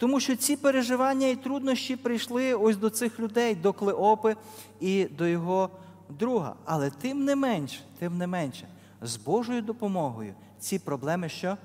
[0.00, 4.36] Тому що ці переживання і труднощі прийшли ось до цих людей, до Клеопи
[4.80, 5.70] і до його
[6.08, 6.54] друга.
[6.64, 8.68] Але тим не менше, тим не менше,
[9.02, 11.56] з Божою допомогою ці проблеми що?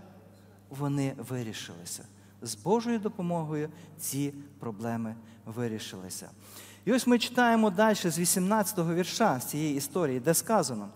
[0.69, 2.03] Вони вирішилися.
[2.41, 3.69] З Божою допомогою
[3.99, 5.15] ці проблеми
[5.45, 6.29] вирішилися.
[6.85, 10.89] І ось ми читаємо далі з 18-го вірша з цієї історії, де сказано: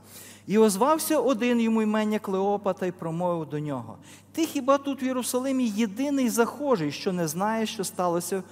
[0.49, 3.97] і озвався один йому імення Клеопа та й промовив до нього:
[4.31, 8.43] Ти хіба тут в Єрусалимі єдиний захожий, що не знає, що сталося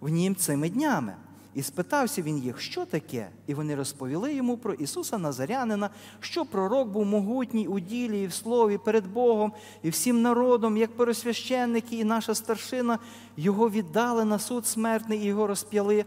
[0.00, 1.14] в нім цими днями?
[1.54, 3.28] І спитався він їх, що таке?
[3.46, 5.90] І вони розповіли йому про Ісуса Назарянина,
[6.20, 10.96] що пророк був могутній у ділі і в слові перед Богом і всім народом, як
[10.96, 12.98] пересвященники і наша старшина,
[13.36, 16.04] його віддали на суд смертний і його розп'яли.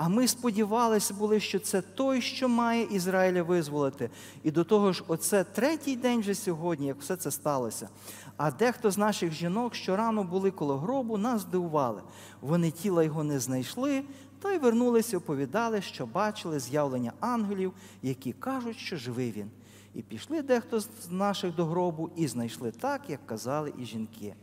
[0.00, 4.10] А ми сподівалися були, що це той, що має Ізраїля визволити.
[4.42, 7.88] І до того ж, оце третій день вже сьогодні, як все це сталося.
[8.36, 12.02] А дехто з наших жінок, що рано були коло гробу, нас здивували.
[12.40, 14.04] Вони тіла його не знайшли,
[14.42, 17.72] та й вернулися, оповідали, що бачили з'явлення ангелів,
[18.02, 19.50] які кажуть, що живий він.
[19.94, 24.34] І пішли дехто з наших до гробу і знайшли так, як казали і жінки,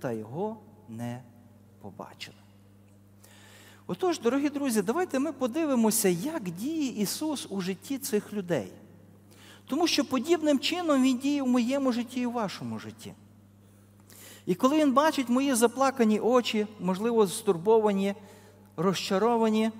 [0.00, 0.56] та його
[0.88, 1.22] не
[1.80, 2.43] побачили.
[3.86, 8.72] Отож, дорогі друзі, давайте ми подивимося, як діє Ісус у житті цих людей.
[9.66, 13.14] Тому що подібним чином Він діє в моєму житті і в вашому житті.
[14.46, 18.14] І коли Він бачить мої заплакані очі, можливо, стурбовані,
[18.76, 19.70] розчаровані,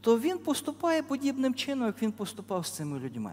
[0.00, 3.32] то Він поступає подібним чином, як Він поступав з цими людьми.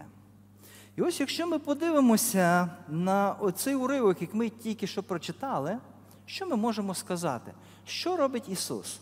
[0.96, 5.78] І ось якщо ми подивимося на оцей уривок, як ми тільки що прочитали,
[6.26, 7.52] що ми можемо сказати?
[7.88, 8.98] Що робить Ісус?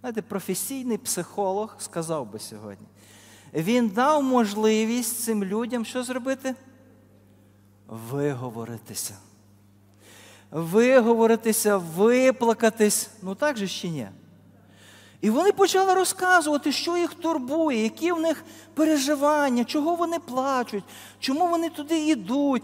[0.00, 2.86] Знаєте, професійний психолог сказав би сьогодні.
[3.54, 6.54] Він дав можливість цим людям що зробити?
[7.86, 9.14] Виговоритися.
[10.50, 13.10] Виговоритися, виплакатись.
[13.22, 14.08] Ну так же чи ні?
[15.22, 18.44] І вони почали розказувати, що їх турбує, які в них
[18.74, 20.84] переживання, чого вони плачуть,
[21.20, 22.62] чому вони туди йдуть,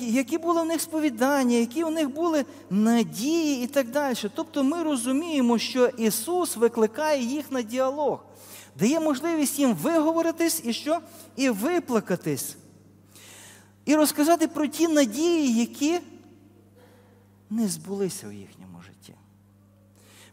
[0.00, 4.16] які були в них сповідання, які в них були надії і так далі.
[4.34, 8.24] Тобто ми розуміємо, що Ісус викликає їх на діалог,
[8.78, 10.98] дає можливість їм виговоритись і що?
[11.36, 12.56] І виплакатись.
[13.84, 16.00] І розказати про ті надії, які
[17.50, 18.73] не збулися у їхньому.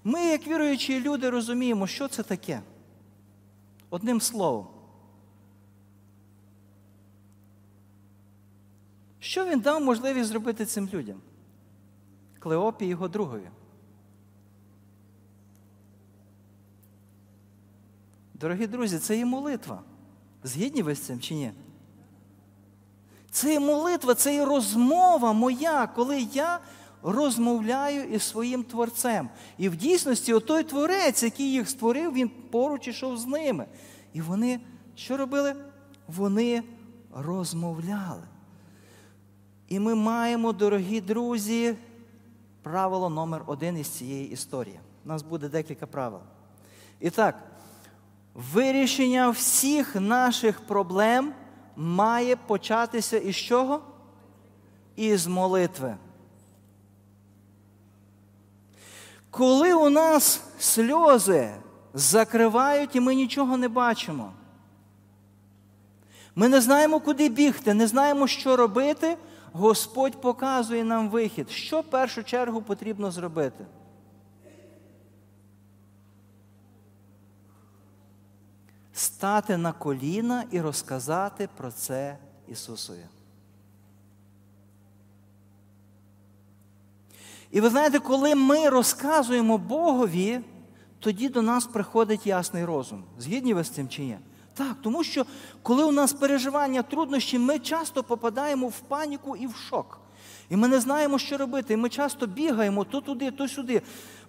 [0.03, 2.61] Ми, як віруючі люди, розуміємо, що це таке.
[3.89, 4.67] Одним словом.
[9.19, 11.21] Що він дав можливість зробити цим людям?
[12.39, 13.49] Клеопі його другові.
[18.33, 19.81] Дорогі друзі, це є молитва.
[20.43, 21.51] Згідні ви з цим чи ні?
[23.31, 26.59] Це є молитва, це є розмова моя, коли я
[27.03, 29.29] розмовляю із своїм творцем.
[29.57, 33.65] І в дійсності отой творець, який їх створив, він поруч ішов з ними.
[34.13, 34.59] І вони
[34.95, 35.55] що робили?
[36.07, 36.63] Вони
[37.15, 38.23] розмовляли.
[39.67, 41.75] І ми маємо, дорогі друзі,
[42.61, 44.79] правило номер один із цієї історії.
[45.05, 46.19] У нас буде декілька правил.
[46.99, 47.43] І так,
[48.33, 51.33] вирішення всіх наших проблем
[51.75, 53.81] має початися із чого?
[54.95, 55.95] Із молитви.
[59.31, 61.53] Коли у нас сльози
[61.93, 64.33] закривають і ми нічого не бачимо,
[66.35, 69.17] ми не знаємо, куди бігти, не знаємо, що робити,
[69.53, 71.49] Господь показує нам вихід.
[71.49, 73.65] Що в першу чергу потрібно зробити?
[78.93, 82.17] Стати на коліна і розказати про це
[82.47, 83.05] Ісусові.
[87.51, 90.39] І ви знаєте, коли ми розказуємо Богові,
[90.99, 93.03] тоді до нас приходить ясний розум.
[93.19, 94.17] Згідні ви з цим чи ні?
[94.53, 95.25] Так, тому що
[95.63, 99.99] коли у нас переживання, труднощі, ми часто попадаємо в паніку і в шок.
[100.49, 101.73] І ми не знаємо, що робити.
[101.73, 103.81] І ми часто бігаємо то туди, то сюди.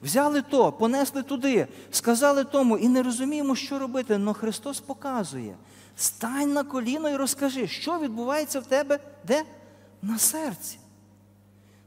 [0.02, 4.18] Взяли то, понесли туди, сказали тому, і не розуміємо, що робити.
[4.18, 5.56] Но Христос показує:
[5.96, 9.42] стань на коліно і розкажи, що відбувається в тебе де?
[10.02, 10.78] На серці.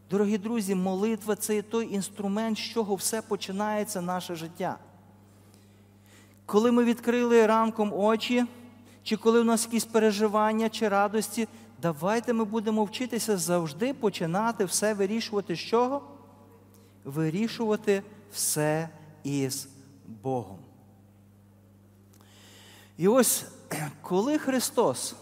[0.09, 4.77] Дорогі друзі, молитва це є той інструмент, з чого все починається наше життя.
[6.45, 8.45] Коли ми відкрили ранком очі,
[9.03, 11.47] чи коли у нас якісь переживання чи радості,
[11.81, 16.01] давайте ми будемо вчитися завжди починати все вирішувати з чого?
[17.03, 18.89] Вирішувати все
[19.23, 19.67] із
[20.21, 20.59] Богом.
[22.97, 23.45] І ось
[24.01, 25.15] коли Христос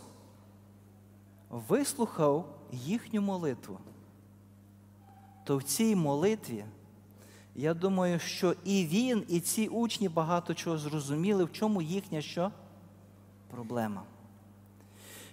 [1.49, 3.79] вислухав їхню молитву,
[5.43, 6.65] то в цій молитві,
[7.55, 12.51] я думаю, що і він, і ці учні багато чого зрозуміли, в чому їхня що?
[13.51, 14.03] Проблема.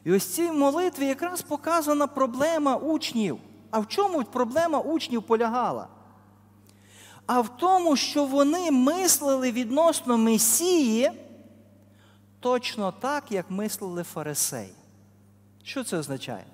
[0.05, 3.39] І ось в цій молитві якраз показана проблема учнів.
[3.71, 5.89] А в чому проблема учнів полягала?
[7.27, 11.11] А в тому, що вони мислили відносно Месії
[12.41, 14.75] точно так, як мислили фарисеї.
[15.63, 16.45] Що це означає?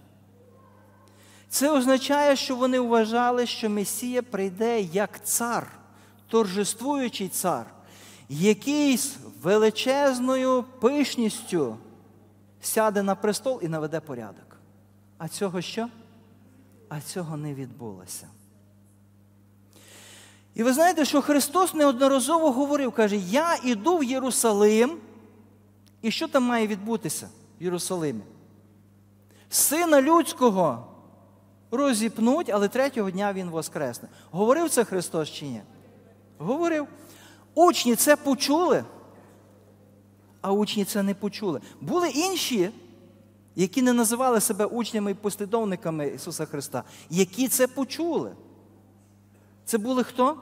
[1.49, 5.79] Це означає, що вони вважали, що Месія прийде як цар,
[6.29, 7.67] торжествуючий цар,
[8.29, 11.77] який з величезною пишністю
[12.61, 14.57] сяде на престол і наведе порядок.
[15.19, 15.89] А цього що?
[16.89, 18.29] А цього не відбулося.
[20.55, 24.99] І ви знаєте, що Христос неодноразово говорив, каже, я іду в Єрусалим.
[26.03, 27.29] І що там має відбутися
[27.61, 28.23] в Єрусалимі?
[29.51, 30.96] Сина людського
[31.77, 34.09] розіпнуть, але третього дня Він воскресне.
[34.31, 35.63] Говорив це Христос чи ні?
[36.39, 36.87] Говорив.
[37.55, 38.85] Учні це почули,
[40.41, 41.61] а учні це не почули.
[41.81, 42.71] Були інші,
[43.55, 48.33] які не називали себе учнями і послідовниками Ісуса Христа, які це почули.
[49.65, 50.37] Це були хто?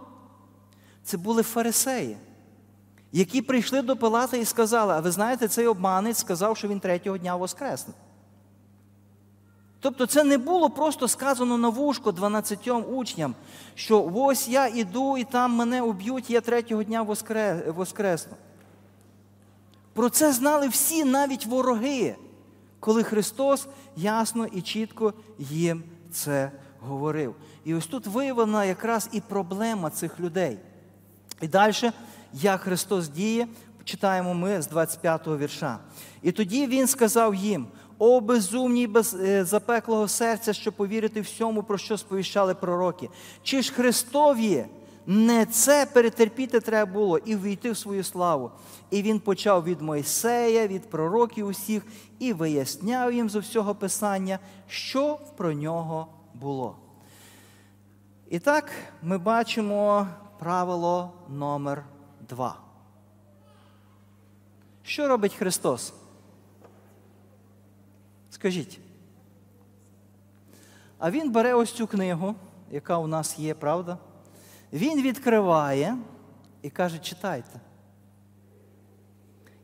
[1.04, 2.16] Це були фарисеї,
[3.12, 7.18] які прийшли до Пилата і сказали: а ви знаєте, цей обманець сказав, що він третього
[7.18, 7.94] дня воскресне.
[9.84, 13.34] Тобто це не було просто сказано на вушко 12 учням,
[13.74, 17.02] що ось я іду і там мене уб'ють, я третього дня
[17.66, 18.36] воскресну.
[19.92, 22.16] Про це знали всі, навіть вороги,
[22.80, 23.66] коли Христос
[23.96, 25.82] ясно і чітко їм
[26.12, 27.34] це говорив.
[27.64, 30.58] І ось тут виявлена якраз і проблема цих людей.
[31.40, 31.92] І далі,
[32.32, 33.48] як Христос діє,
[33.84, 35.78] читаємо ми з 25-го вірша.
[36.22, 37.66] І тоді Він сказав їм:
[38.04, 43.08] о, безумні без е, запеклого серця, що повірити всьому, про що сповіщали пророки.
[43.42, 44.64] Чи ж Христові
[45.06, 48.50] не це перетерпіти треба було і ввійти в свою славу?
[48.90, 51.86] І він почав від Мойсея, від пророків усіх,
[52.18, 54.38] і виясняв їм з усього Писання,
[54.68, 56.76] що про нього було.
[58.30, 58.70] І так
[59.02, 60.06] ми бачимо
[60.38, 61.84] правило номер
[62.28, 62.56] два.
[64.82, 65.92] Що робить Христос?
[68.44, 68.80] Скажіть.
[70.98, 72.34] А він бере ось цю книгу,
[72.70, 73.98] яка у нас є, правда?
[74.72, 75.96] Він відкриває
[76.62, 77.60] і каже, читайте.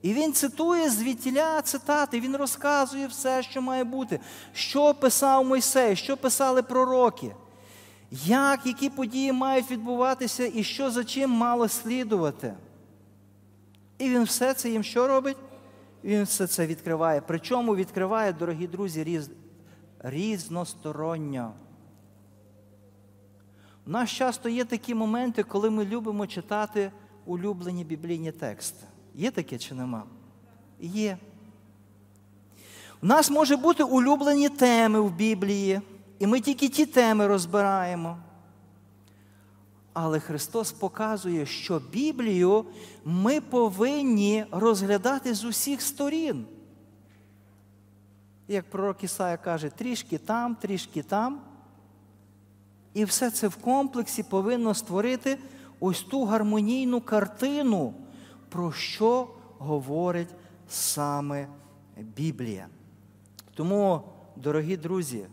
[0.02, 4.20] І він цитує звідтіля цитати, він розказує все, що має бути,
[4.52, 7.34] що писав Мойсей, що писали пророки,
[8.10, 12.54] як, які події мають відбуватися і що за чим мало слідувати.
[13.98, 15.36] І він все це їм що робить?
[16.04, 17.22] Він все це відкриває.
[17.26, 19.30] Причому відкриває, дорогі друзі, різ...
[19.98, 21.52] різносторонньо.
[23.86, 26.92] У нас часто є такі моменти, коли ми любимо читати
[27.26, 28.86] улюблені біблійні тексти.
[29.14, 30.04] Є таке чи нема?
[30.80, 31.18] Є.
[33.02, 35.80] У нас може бути улюблені теми в Біблії,
[36.18, 38.18] і ми тільки ті теми розбираємо.
[40.02, 42.64] Але Христос показує, що Біблію
[43.04, 46.46] ми повинні розглядати з усіх сторін.
[48.48, 51.40] Як пророк Ісая каже, трішки там, трішки там.
[52.94, 55.38] І все це в комплексі повинно створити
[55.80, 57.94] ось ту гармонійну картину,
[58.48, 59.28] про що
[59.58, 60.34] говорить
[60.68, 61.48] саме
[61.96, 62.66] Біблія.
[63.54, 64.02] Тому,
[64.36, 65.26] дорогі друзі,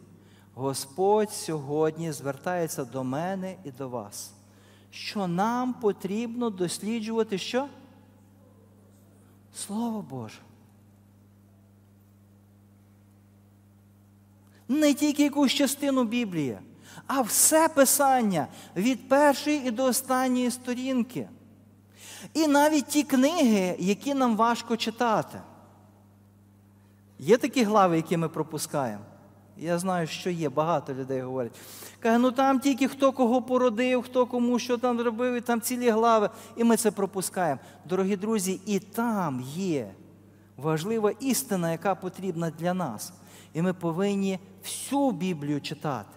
[0.54, 4.34] Господь сьогодні звертається до мене і до вас,
[4.98, 7.68] що нам потрібно досліджувати що?
[9.56, 10.40] Слово Боже.
[14.68, 16.58] Не тільки якусь частину Біблії,
[17.08, 21.30] а все Писання від першої і до останньої сторінки.
[22.34, 25.42] І навіть ті книги, які нам важко читати.
[27.20, 29.04] Є такі глави, які ми пропускаємо.
[29.60, 31.60] Я знаю, що є, багато людей говорять.
[32.00, 35.90] Каже, ну там тільки хто кого породив, хто кому що там зробив, і там цілі
[35.90, 37.62] глави, і ми це пропускаємо.
[37.86, 39.92] Дорогі друзі, і там є
[40.58, 43.14] важлива істина, яка потрібна для нас.
[43.54, 46.10] І ми повинні всю Біблію читати.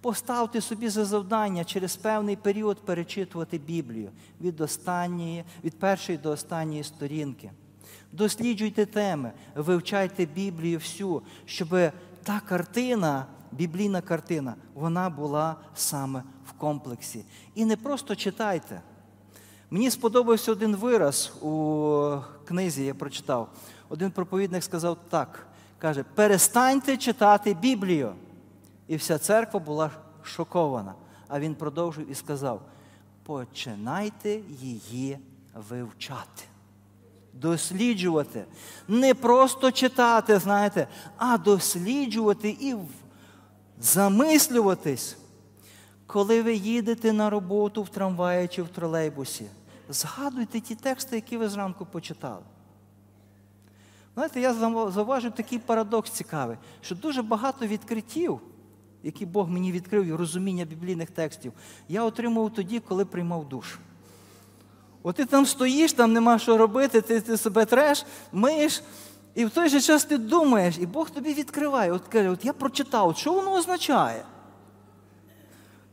[0.00, 4.10] Поставте собі за завдання через певний період перечитувати Біблію
[4.40, 7.50] від останньої, від першої до останньої сторінки.
[8.12, 11.68] Досліджуйте теми, вивчайте Біблію всю, щоб
[12.28, 17.24] та картина, біблійна картина, вона була саме в комплексі.
[17.54, 18.80] І не просто читайте.
[19.70, 23.48] Мені сподобався один вираз у книзі, я прочитав.
[23.88, 25.46] Один проповідник сказав так:
[25.78, 28.14] каже: перестаньте читати Біблію.
[28.88, 29.90] І вся церква була
[30.22, 30.94] шокована.
[31.28, 32.62] А він продовжив і сказав:
[33.22, 35.18] починайте її
[35.68, 36.44] вивчати
[37.40, 38.44] досліджувати.
[38.88, 42.74] Не просто читати, знаєте, а досліджувати і
[43.80, 45.16] замислюватись.
[46.06, 49.44] Коли ви їдете на роботу в трамваї чи в тролейбусі,
[49.88, 52.42] згадуйте ті тексти, які ви зранку почитали.
[54.14, 54.54] Знаєте, я
[54.90, 58.40] зауважив такий парадокс цікавий, що дуже багато відкриттів,
[59.02, 61.52] які Бог мені відкрив, і розуміння біблійних текстів,
[61.88, 63.78] я отримував тоді, коли приймав душ.
[65.02, 68.82] От ти там стоїш, там нема що робити, ти, ти себе треш, миєш,
[69.34, 71.92] і в той же час ти думаєш, і Бог тобі відкриває.
[71.92, 74.24] От каже, от я прочитав, що воно означає?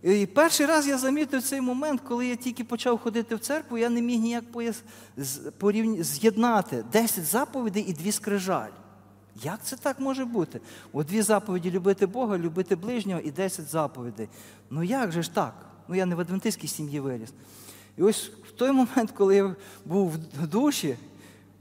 [0.04, 3.90] І перший раз я замітив цей момент, коли я тільки почав ходити в церкву, я
[3.90, 4.44] не міг ніяк
[6.00, 8.70] з'єднати 10 заповідей і дві скрижаль.
[9.44, 10.62] Як це так може бути?
[10.94, 14.30] От дві заповіді любити Бога, любити ближнього і 10 заповідей.
[14.70, 15.54] Ну як же ж так?
[15.88, 17.30] Ну я не в адвентистській сім'ї виріс.
[17.98, 20.98] І ось в той момент, коли я був в душі,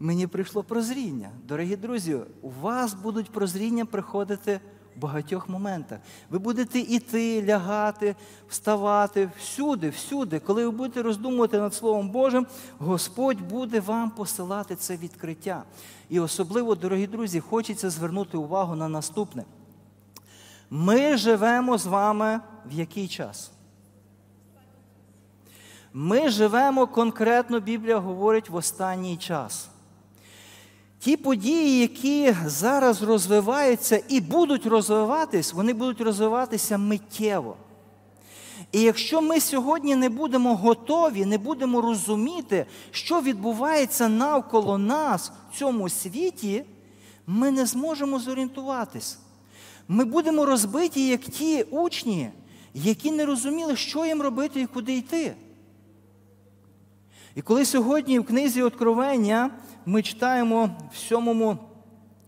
[0.00, 1.30] мені прийшло прозріння.
[1.48, 4.60] Дорогі друзі, у вас будуть прозріння приходити
[4.96, 5.98] в багатьох моментах.
[6.30, 8.16] Ви будете іти, лягати,
[8.48, 10.38] вставати всюди, всюди.
[10.40, 12.46] Коли ви будете роздумувати над Словом Божим,
[12.78, 15.64] Господь буде вам посилати це відкриття.
[16.08, 19.44] І особливо, дорогі друзі, хочеться звернути увагу на наступне.
[20.70, 23.53] Ми живемо з вами в який час?
[25.96, 29.68] Ми живемо конкретно, Біблія говорить, в останній час.
[30.98, 37.56] Ті події, які зараз розвиваються і будуть розвиватись, вони будуть розвиватися миттєво.
[38.72, 45.58] І якщо ми сьогодні не будемо готові, не будемо розуміти, що відбувається навколо нас в
[45.58, 46.64] цьому світі,
[47.26, 49.18] ми не зможемо зорієнтуватись.
[49.88, 52.30] Ми будемо розбиті, як ті учні,
[52.74, 55.34] які не розуміли, що їм робити і куди йти.
[57.34, 59.50] І коли сьогодні в книзі Откровення
[59.86, 61.58] ми читаємо в сьомому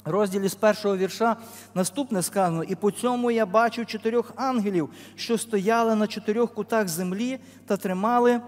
[0.04, 1.36] розділі з першого вірша
[1.74, 7.38] наступне сказано: І по цьому я бачив чотирьох ангелів, що стояли на чотирьох кутах землі
[7.66, 8.40] та тримали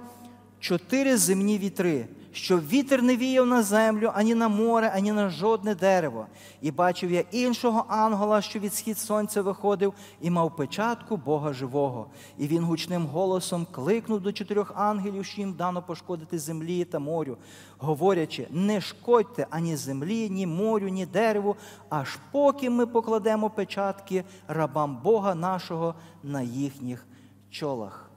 [0.61, 5.75] чотири земні вітри щоб вітер не віяв на землю, ані на море, ані на жодне
[5.75, 6.27] дерево.
[6.61, 12.07] І бачив я іншого ангела, що від схід сонця виходив, і мав печатку Бога живого.
[12.39, 17.37] І він гучним голосом кликнув до чотирьох ангелів, що їм дано пошкодити землі та морю,
[17.79, 21.57] говорячи: не шкодьте ані землі, ні морю, ні дереву,
[21.89, 27.07] аж поки ми покладемо печатки рабам Бога нашого на їхніх
[27.51, 28.08] чолах.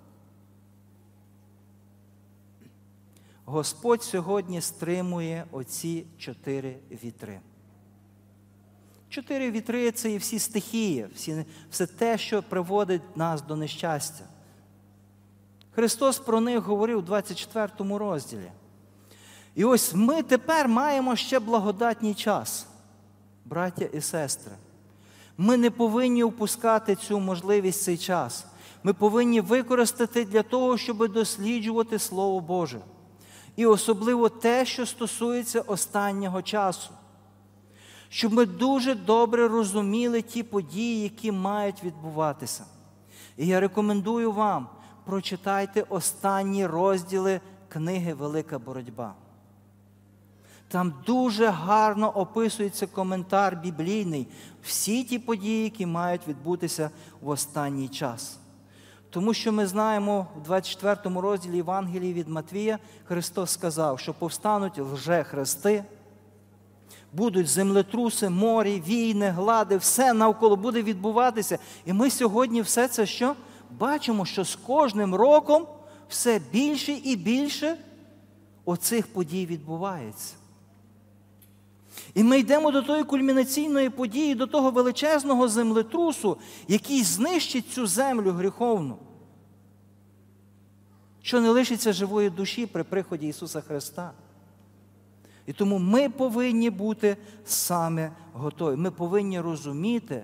[3.46, 7.40] Господь сьогодні стримує оці чотири вітри.
[9.10, 14.26] Чотири вітри це і всі стихії, всі, все те, що приводить нас до нещастя.
[15.72, 18.52] Христос про них говорив у 24 розділі.
[19.56, 22.68] І ось ми тепер маємо ще благодатній час,
[23.46, 24.52] браття і сестри.
[25.38, 28.46] Ми не повинні упускати цю можливість цей час.
[28.84, 32.80] Ми повинні використати для того, щоб досліджувати Слово Боже.
[33.56, 36.90] І особливо те, що стосується останнього часу.
[38.10, 42.66] Щоб ми дуже добре розуміли ті події, які мають відбуватися.
[43.38, 44.68] І я рекомендую вам
[45.06, 49.14] прочитайте останні розділи книги Велика боротьба.
[50.68, 54.28] Там дуже гарно описується коментар біблійний,
[54.64, 56.90] всі ті події, які мають відбутися
[57.22, 58.41] в останній час.
[59.12, 65.84] Тому що ми знаємо в 24 розділі Євангелії від Матвія Христос сказав, що повстануть лже-хрести,
[67.14, 71.58] будуть землетруси, морі, війни, глади, все навколо буде відбуватися.
[71.86, 73.36] І ми сьогодні все це що?
[73.72, 75.68] Бачимо, що з кожним роком
[76.10, 77.78] все більше і більше
[78.66, 80.34] оцих подій відбувається.
[82.14, 86.38] І ми йдемо до тої кульмінаційної події, до того величезного землетрусу,
[86.68, 88.98] який знищить цю землю гріховну,
[91.22, 94.12] що не лишиться живої душі при приході Ісуса Христа.
[95.46, 98.76] І тому ми повинні бути саме готові.
[98.76, 100.24] Ми повинні розуміти,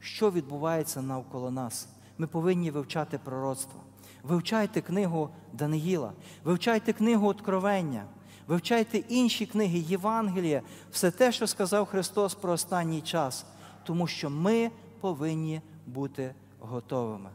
[0.00, 1.88] що відбувається навколо нас.
[2.18, 3.80] Ми повинні вивчати пророцтво.
[4.22, 6.12] Вивчайте книгу Даниїла,
[6.44, 8.04] вивчайте книгу Откровення,
[8.46, 13.44] вивчайте інші книги Євангелія, все те, що сказав Христос про останній час,
[13.84, 14.70] тому що ми
[15.00, 17.30] повинні бути готовими.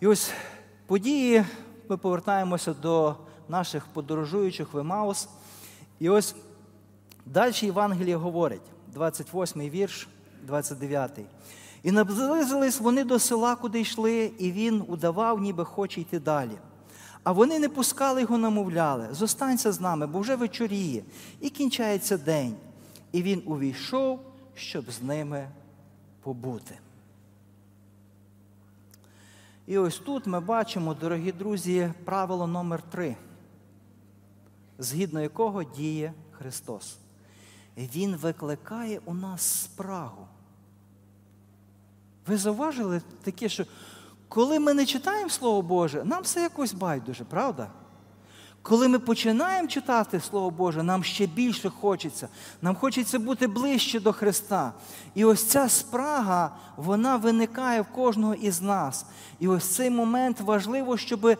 [0.00, 0.32] І ось
[0.86, 1.44] події,
[1.88, 3.16] ми повертаємося до
[3.48, 5.28] наших подорожуючих в Емаус.
[5.98, 6.34] І ось
[7.26, 10.08] далі Євангеліє говорить, 28 вірш,
[10.42, 11.20] 29.
[11.82, 16.58] І наблизились вони до села, куди йшли, і він удавав, ніби хоче йти далі.
[17.24, 21.02] А вони не пускали його, намовляли, зостанься з нами, бо вже вечоріє,
[21.40, 22.56] і кінчається день.
[23.12, 24.20] І він увійшов,
[24.54, 25.48] щоб з ними
[26.22, 26.78] побути.
[29.66, 33.16] І ось тут ми бачимо, дорогі друзі, правило номер три,
[34.78, 36.96] згідно якого діє Христос.
[37.76, 40.27] Він викликає у нас спрагу.
[42.28, 43.64] Ви зауважили таке, що
[44.28, 47.70] коли ми не читаємо Слово Боже, нам все якось байдуже, правда?
[48.62, 52.28] Коли ми починаємо читати Слово Боже, нам ще більше хочеться.
[52.62, 54.72] Нам хочеться бути ближче до Христа.
[55.14, 59.06] І ось ця спрага, вона виникає в кожного із нас.
[59.40, 61.36] І ось цей момент важливо, щоб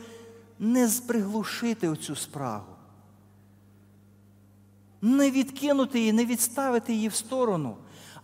[0.58, 2.72] не приглушити оцю спрагу.
[5.02, 7.76] Не відкинути її, не відставити її в сторону,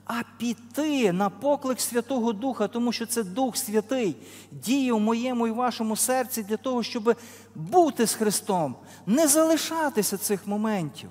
[0.04, 4.16] а піти на поклик Святого Духа, тому що це Дух Святий
[4.52, 7.16] діє в моєму і вашому серці для того, щоб
[7.54, 8.76] бути з Христом,
[9.06, 11.10] не залишатися цих моментів.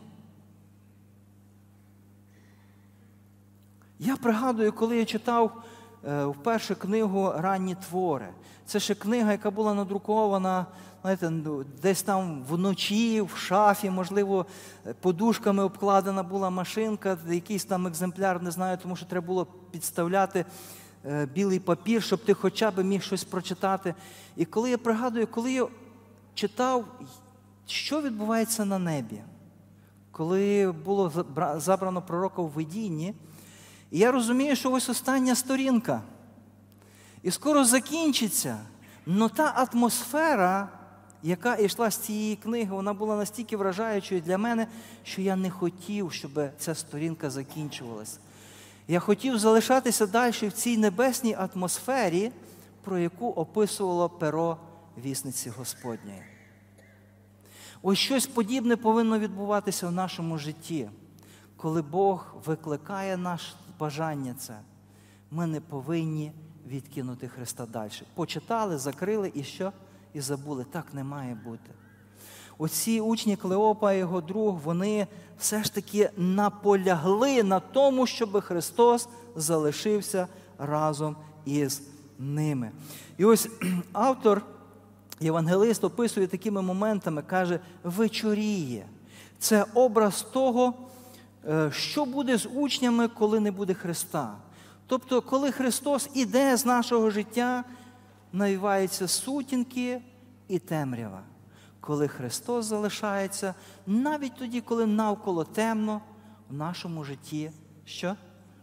[3.99, 5.63] Я пригадую, коли я читав
[6.07, 8.29] е, вперше книгу Ранні твори.
[8.65, 10.65] Це ще книга, яка була надрукована
[11.03, 14.45] знаєте, ну, десь там вночі, в шафі, можливо,
[15.01, 20.45] подушками обкладена була машинка, якийсь там екземпляр, не знаю, тому що треба було підставляти
[21.05, 23.95] е, білий папір, щоб ти хоча б міг щось прочитати.
[24.35, 25.67] І коли я пригадую, коли я
[26.33, 26.85] читав,
[27.67, 29.21] що відбувається на небі,
[30.11, 31.25] коли було
[31.57, 33.13] забрано пророка в видінні,
[33.91, 36.01] і я розумію, що ось остання сторінка.
[37.23, 38.59] І скоро закінчиться.
[39.05, 40.69] Но та атмосфера,
[41.23, 44.67] яка йшла з цієї книги, вона була настільки вражаючою для мене,
[45.03, 48.17] що я не хотів, щоб ця сторінка закінчувалася.
[48.87, 52.31] Я хотів залишатися далі в цій небесній атмосфері,
[52.81, 54.57] про яку описувало перо
[54.97, 56.21] вісниці Господньої.
[57.81, 60.89] Ось щось подібне повинно відбуватися в нашому житті,
[61.57, 64.59] коли Бог викликає наше бажання це.
[65.31, 66.31] Ми не повинні
[66.67, 67.91] відкинути Христа далі.
[68.13, 69.71] Почитали, закрили і що?
[70.13, 70.65] І забули.
[70.71, 71.69] Так не має бути.
[72.57, 75.07] Оці учні Клеопа і його друг, вони
[75.39, 81.81] все ж таки наполягли на тому, щоб Христос залишився разом із
[82.19, 82.71] ними.
[83.17, 83.49] І ось
[83.93, 84.41] автор,
[85.19, 88.85] євангелист, описує такими моментами, каже, вечоріє.
[89.39, 90.73] Це образ того,
[91.47, 94.35] е, що буде з учнями, коли не буде Христа.
[94.87, 97.63] Тобто, коли Христос іде з нашого життя,
[98.33, 100.01] навіваються сутінки
[100.47, 101.23] і темрява.
[101.79, 103.55] коли Христос залишається,
[103.87, 106.01] навіть тоді, коли навколо темно,
[106.49, 107.51] в нашому житті
[107.85, 108.15] що?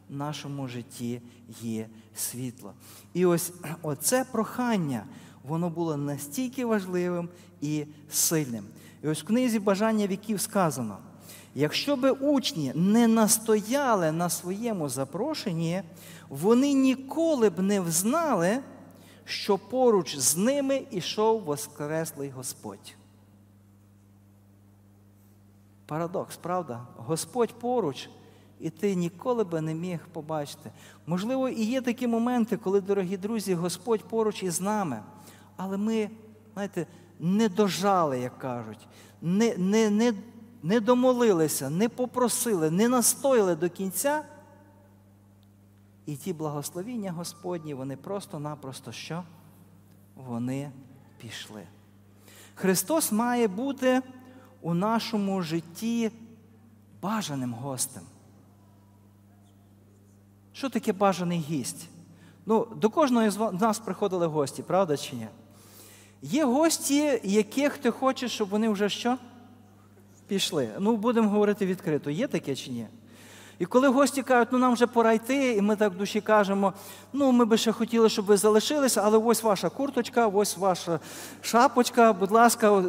[0.08, 1.22] В нашому житті
[1.62, 2.72] є світло.
[3.14, 3.52] І ось
[3.82, 5.04] оце прохання,
[5.44, 7.28] воно було настільки важливим
[7.60, 8.64] і сильним.
[9.02, 10.98] І ось в книзі Бажання віків сказано:
[11.54, 15.82] якщо би учні не настояли на своєму запрошенні,
[16.28, 18.58] вони ніколи б не взнали,
[19.30, 22.96] що поруч з ними ішов Воскреслий Господь.
[25.86, 26.86] Парадокс, правда?
[26.96, 28.10] Господь поруч,
[28.60, 30.72] і ти ніколи би не міг побачити.
[31.06, 35.02] Можливо, і є такі моменти, коли, дорогі друзі, Господь поруч із нами,
[35.56, 36.10] але ми,
[36.52, 36.86] знаєте,
[37.18, 38.88] не дожали, як кажуть,
[39.22, 40.14] не, не, не,
[40.62, 44.24] не домолилися, не попросили, не настояли до кінця.
[46.06, 49.22] І ті благословіння Господні, вони просто-напросто що?
[50.16, 50.70] Вони
[51.18, 51.62] пішли.
[52.54, 54.02] Христос має бути
[54.60, 56.10] у нашому житті
[57.02, 58.02] бажаним гостем.
[60.52, 61.88] Що таке бажаний гість?
[62.46, 65.28] Ну, до кожного з нас приходили гості, правда чи ні?
[66.22, 69.18] Є гості, яких ти хочеш, щоб вони вже що?
[70.26, 70.70] Пішли.
[70.78, 72.86] Ну, будемо говорити відкрито, є таке чи ні?
[73.60, 76.72] І коли гості кажуть, ну нам вже пора йти, і ми так в душі кажемо,
[77.12, 81.00] ну ми би ще хотіли, щоб ви залишилися, але ось ваша курточка, ось ваша
[81.42, 82.84] шапочка, будь ласка,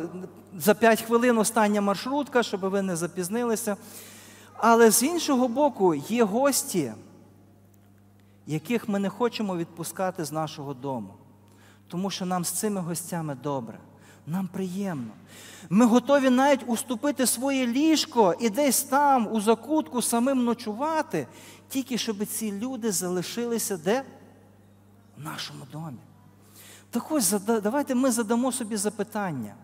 [0.57, 3.77] за 5 хвилин остання маршрутка, щоб ви не запізнилися.
[4.53, 6.93] Але з іншого боку, є гості,
[8.47, 11.13] яких ми не хочемо відпускати з нашого дому,
[11.87, 13.79] тому що нам з цими гостями добре.
[14.27, 15.11] Нам приємно.
[15.73, 21.27] Ми готові навіть уступити своє ліжко і десь там, у закутку, самим ночувати,
[21.69, 24.03] тільки щоб ці люди залишилися де?
[25.17, 25.97] В нашому домі.
[26.89, 29.55] Так ось давайте ми задамо собі запитання,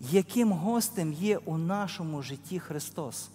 [0.00, 3.28] яким гостем є у нашому житті Христос?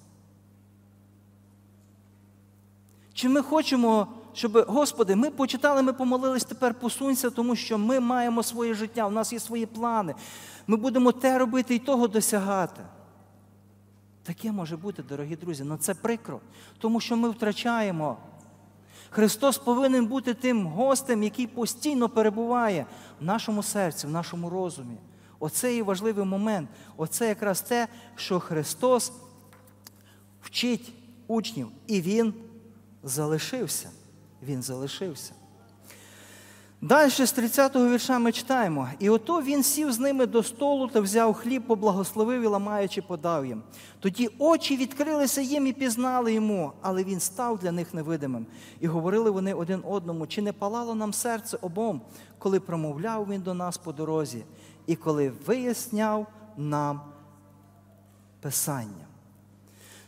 [3.13, 8.43] Чи ми хочемо, щоб, Господи, ми почитали, ми помолились, тепер посунься, тому що ми маємо
[8.43, 10.15] своє життя, у нас є свої плани.
[10.67, 12.81] Ми будемо те робити і того досягати.
[14.23, 16.39] Таке може бути, дорогі друзі, але це прикро,
[16.77, 18.17] тому що ми втрачаємо.
[19.09, 22.85] Христос повинен бути тим гостем, який постійно перебуває
[23.21, 24.97] в нашому серці, в нашому розумі.
[25.39, 26.69] Оце і важливий момент.
[26.97, 29.11] Оце якраз те, що Христос
[30.41, 30.93] вчить
[31.27, 32.33] учнів, і Він
[33.03, 33.89] залишився.
[34.43, 35.33] Він залишився.
[36.83, 38.89] Далі з 30-го вірша ми читаємо.
[38.99, 43.45] І ото він сів з ними до столу та взяв хліб, поблагословив і ламаючи, подав
[43.45, 43.63] їм.
[43.99, 48.45] Тоді очі відкрилися їм і пізнали йому, але він став для них невидимим.
[48.79, 52.01] І говорили вони один одному, чи не палало нам серце обом,
[52.39, 54.45] коли промовляв він до нас по дорозі,
[54.87, 56.27] і коли виясняв
[56.57, 57.01] нам
[58.41, 59.05] Писання.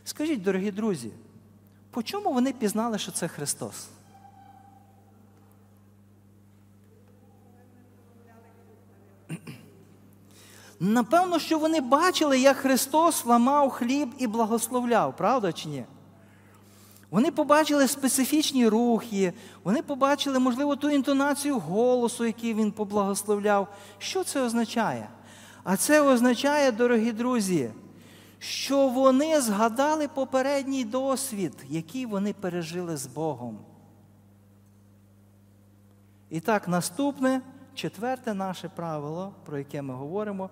[0.04, 1.10] Скажіть, дорогі друзі,
[1.90, 3.88] по чому вони пізнали, що це Христос?
[10.80, 15.84] Напевно, що вони бачили, як Христос ламав хліб і благословляв, правда чи ні?
[17.10, 19.32] Вони побачили специфічні рухи,
[19.64, 23.68] вони побачили, можливо, ту інтонацію голосу, який він поблагословляв.
[23.98, 25.08] Що це означає?
[25.64, 27.70] А це означає, дорогі друзі,
[28.38, 33.58] що вони згадали попередній досвід, який вони пережили з Богом.
[36.30, 37.40] І так, наступне,
[37.76, 40.50] четверте наше правило, про яке ми говоримо,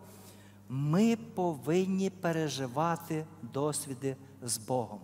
[0.69, 5.01] ми повинні переживати досвіди з Богом.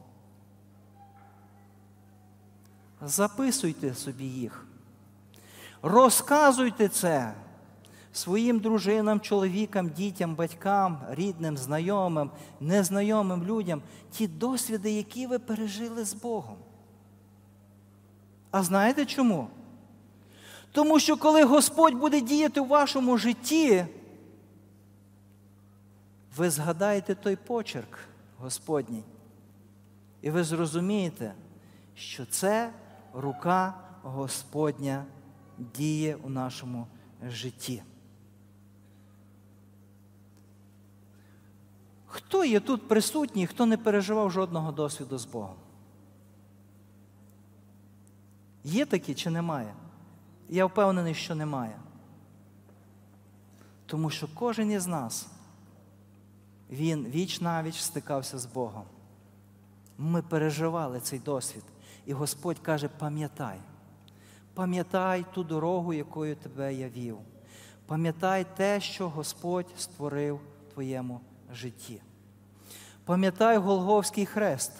[3.02, 4.66] Записуйте собі їх.
[5.82, 7.34] Розказуйте це
[8.12, 16.14] своїм дружинам, чоловікам, дітям, батькам, рідним, знайомим, незнайомим людям ті досвіди, які ви пережили з
[16.14, 16.56] Богом.
[18.50, 19.48] А знаєте чому?
[20.72, 23.86] Тому що коли Господь буде діяти у вашому житті,
[26.36, 27.98] ви згадаєте той почерк
[28.38, 29.04] Господній.
[30.22, 31.34] І ви зрозумієте,
[31.94, 32.72] що це
[33.14, 35.04] рука Господня
[35.58, 36.86] діє у нашому
[37.28, 37.82] житті.
[42.06, 45.56] Хто є тут присутній, хто не переживав жодного досвіду з Богом?
[48.64, 49.74] Є такі чи немає?
[50.52, 51.78] Я впевнений, що немає.
[53.86, 55.28] Тому що кожен із нас,
[56.70, 58.84] він віч навіч стикався з Богом.
[59.98, 61.62] Ми переживали цей досвід.
[62.06, 63.60] І Господь каже: пам'ятай,
[64.54, 67.18] пам'ятай ту дорогу, якою тебе я вів.
[67.86, 71.20] Пам'ятай те, що Господь створив в твоєму
[71.52, 72.02] житті.
[73.04, 74.72] Пам'ятай Голговський хрест,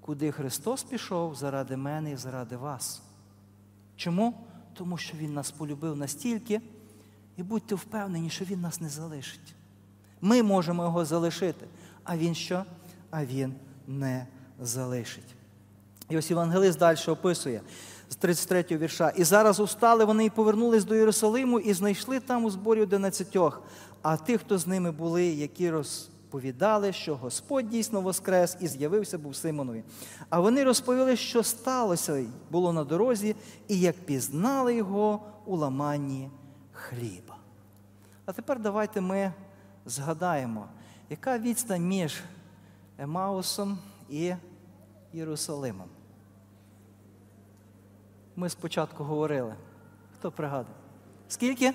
[0.00, 3.03] куди Христос пішов заради мене і заради вас.
[3.96, 4.34] Чому?
[4.74, 6.60] Тому що Він нас полюбив настільки,
[7.36, 9.54] і будьте впевнені, що Він нас не залишить.
[10.20, 11.66] Ми можемо його залишити,
[12.04, 12.64] а Він що?
[13.10, 13.54] А Він
[13.86, 14.26] не
[14.60, 15.34] залишить.
[16.08, 17.60] І ось Євангелист далі описує
[18.08, 19.08] з 33 го вірша.
[19.08, 23.62] І зараз устали вони і повернулись до Єрусалиму і знайшли там у зборі одинадцятьох.
[24.02, 25.70] А тих, хто з ними були, які
[26.34, 29.84] розповідали, що Господь дійсно воскрес і з'явився був Симонові.
[30.30, 33.36] А вони розповіли, що сталося було на дорозі,
[33.68, 36.30] і як пізнали його у ламанні
[36.72, 37.36] хліба.
[38.26, 39.32] А тепер давайте ми
[39.86, 40.66] згадаємо,
[41.10, 42.22] яка відстань між
[42.98, 43.78] Емаусом
[44.10, 44.34] і
[45.12, 45.88] Єрусалимом.
[48.36, 49.54] Ми спочатку говорили.
[50.18, 50.76] Хто пригадує?
[51.28, 51.74] Скільки?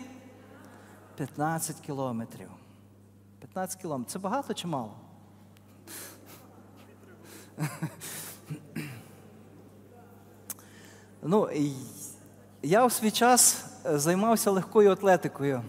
[1.16, 2.59] 15 кілометрів.
[3.40, 4.12] 15 кілометрів.
[4.12, 4.94] Це багато чи мало?
[11.22, 11.50] Ну,
[12.62, 15.62] я в свій час е, займався легкою атлетикою.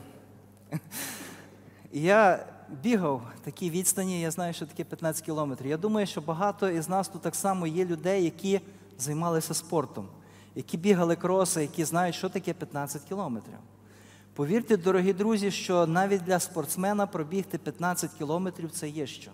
[1.92, 2.46] Я
[2.82, 5.70] бігав такі відстані, я знаю, що таке 15 кілометрів.
[5.70, 8.60] Я думаю, що багато із нас тут так само є людей, які
[8.98, 10.08] займалися спортом,
[10.54, 13.58] які бігали кроси, які знають, що таке 15 кілометрів.
[14.34, 19.30] Повірте, дорогі друзі, що навіть для спортсмена пробігти 15 кілометрів це є що.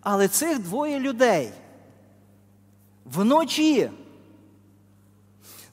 [0.00, 1.52] Але цих двоє людей
[3.04, 3.90] вночі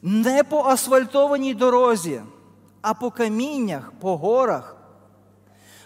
[0.01, 2.21] не по асфальтованій дорозі,
[2.81, 4.75] а по каміннях, по горах.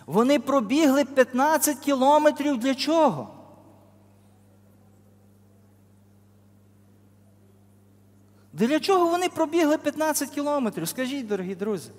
[0.05, 3.32] Вони пробігли 15 кілометрів для чого?
[8.53, 10.87] Для чого вони пробігли 15 кілометрів?
[10.87, 11.89] Скажіть, дорогі друзі.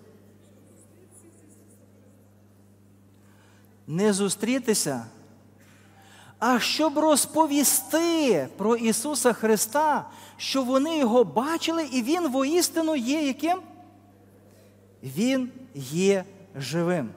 [3.86, 5.06] Не зустрітися,
[6.38, 13.60] а щоб розповісти про Ісуса Христа, що вони його бачили, і Він воістину є яким?
[15.02, 16.24] Він є
[16.56, 17.10] живим.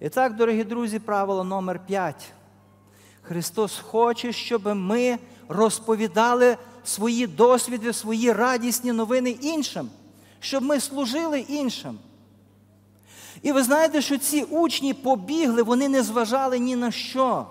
[0.00, 2.32] І так, дорогі друзі, правило номер 5.
[3.22, 5.18] Христос хоче, щоб ми
[5.48, 9.90] розповідали свої досвіди, свої радісні новини іншим,
[10.40, 11.98] щоб ми служили іншим.
[13.42, 17.46] І ви знаєте, що ці учні побігли, вони не зважали ні на що.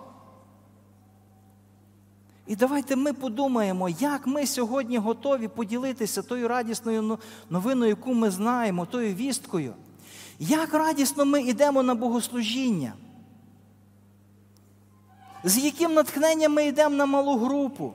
[2.47, 8.85] І давайте ми подумаємо, як ми сьогодні готові поділитися тою радісною новиною, яку ми знаємо,
[8.85, 9.73] тою вісткою.
[10.39, 12.93] Як радісно ми йдемо на богослужіння?
[15.43, 17.93] З яким натхненням ми йдемо на малу групу?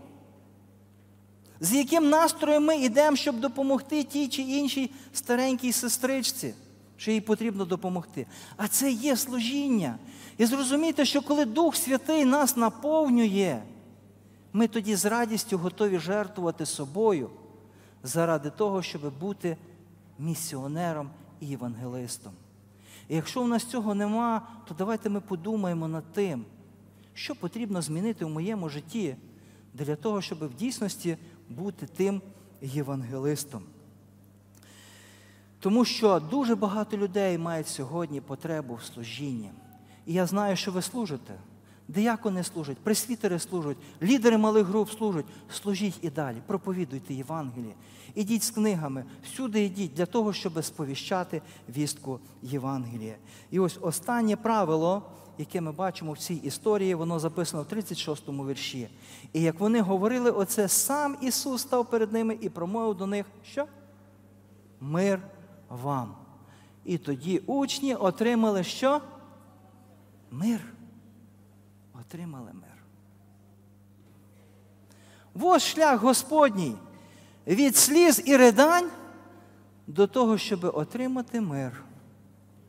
[1.63, 6.55] З яким настроєм ми йдемо, щоб допомогти тій чи іншій старенькій сестричці,
[6.97, 8.27] що їй потрібно допомогти.
[8.57, 9.99] А це є служіння.
[10.39, 13.63] І зрозумійте, що коли Дух Святий нас наповнює,
[14.53, 17.31] ми тоді з радістю готові жертвувати собою
[18.03, 19.57] заради того, щоб бути
[20.19, 21.11] місіонером
[21.41, 22.33] і євангелистом.
[23.09, 26.45] І якщо в нас цього нема, то давайте ми подумаємо над тим,
[27.15, 29.17] що потрібно змінити в моєму житті
[29.75, 31.17] для того, щоб в дійсності
[31.49, 32.23] бути тим
[32.63, 33.63] євангелистом.
[35.61, 39.51] Тому що дуже багато людей мають сьогодні потребу в служінні.
[40.07, 41.35] І я знаю, що ви служите.
[41.89, 45.27] Деякони служать, пресвітери служать, лідери малих груп служать.
[45.51, 47.75] Служіть і далі, проповідуйте Євангеліє.
[48.15, 51.43] Ідіть з книгами, всюди йдіть для того, щоб сповіщати
[51.77, 53.17] вістку Євангелія.
[53.51, 55.03] І ось останнє правило,
[55.39, 58.89] яке ми бачимо в цій історії, воно записано в 36 му вірші.
[59.33, 63.67] І як вони говорили оце, сам Ісус став перед ними і промовив до них, що?
[64.81, 65.21] Мир
[65.69, 66.15] вам.
[66.85, 69.01] І тоді учні отримали що?
[70.31, 70.61] Мир
[72.01, 72.73] отримали мир.
[75.35, 76.77] Ось шлях Господній
[77.47, 78.91] від сліз і ридань
[79.87, 81.85] до того, щоб отримати мир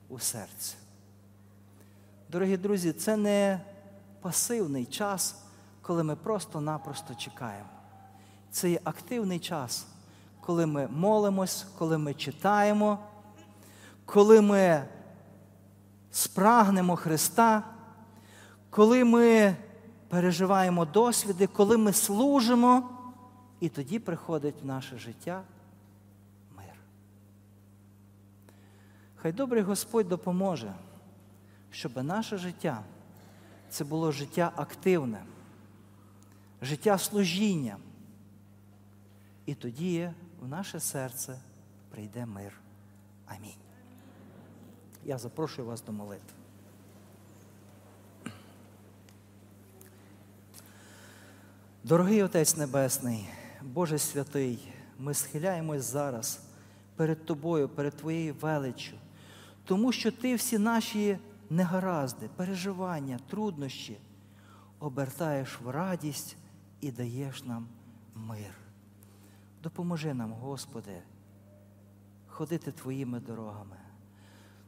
[0.10, 0.76] у серці.
[2.34, 3.62] Дорогі друзі, це не
[4.22, 5.44] пасивний час,
[5.82, 7.70] коли ми просто-напросто чекаємо.
[8.52, 9.88] Це є активний час,
[10.42, 13.00] коли ми молимось, коли ми читаємо,
[14.06, 14.86] коли ми
[16.12, 17.64] спрагнемо Христа
[18.74, 19.56] коли ми
[20.10, 22.90] переживаємо досвіди, коли ми служимо,
[23.60, 25.42] і тоді приходить в наше життя
[26.58, 26.76] мир.
[29.16, 30.74] Хай добрий Господь допоможе,
[31.74, 32.84] щоб наше життя
[33.70, 35.26] це було життя активне,
[36.62, 37.78] життя служіння.
[39.46, 40.10] І тоді
[40.42, 41.40] в наше серце
[41.90, 42.54] прийде мир.
[43.26, 43.58] Амінь.
[45.06, 46.34] Я запрошую вас до молитви.
[51.84, 53.30] Дорогий Отець Небесний,
[53.62, 56.40] Боже святий, ми схиляємось зараз
[56.96, 58.94] перед Тобою, перед Твоєю величчю,
[59.66, 61.18] тому що Ти всі наші
[61.54, 64.00] негаразди, переживання, труднощі
[64.80, 66.38] обертаєш в радість
[66.82, 67.68] і даєш нам
[68.16, 68.56] мир.
[69.64, 71.02] Допоможи нам, Господи,
[72.28, 73.78] ходити Твоїми дорогами.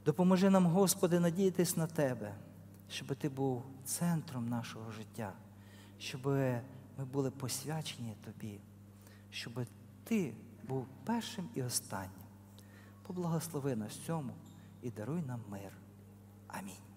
[0.06, 2.36] Допоможи нам, Господи, надіятись на Тебе,
[2.90, 5.34] щоб Ти був центром нашого життя,
[5.98, 6.26] щоб
[6.98, 8.60] ми були посвячені Тобі,
[9.30, 9.66] щоб
[10.04, 10.34] Ти
[10.68, 12.26] був першим і останнім.
[13.08, 14.34] Поблагослови нас цьому
[14.82, 15.85] і даруй нам мир.
[16.60, 16.76] Амінь.
[16.76, 16.95] глазами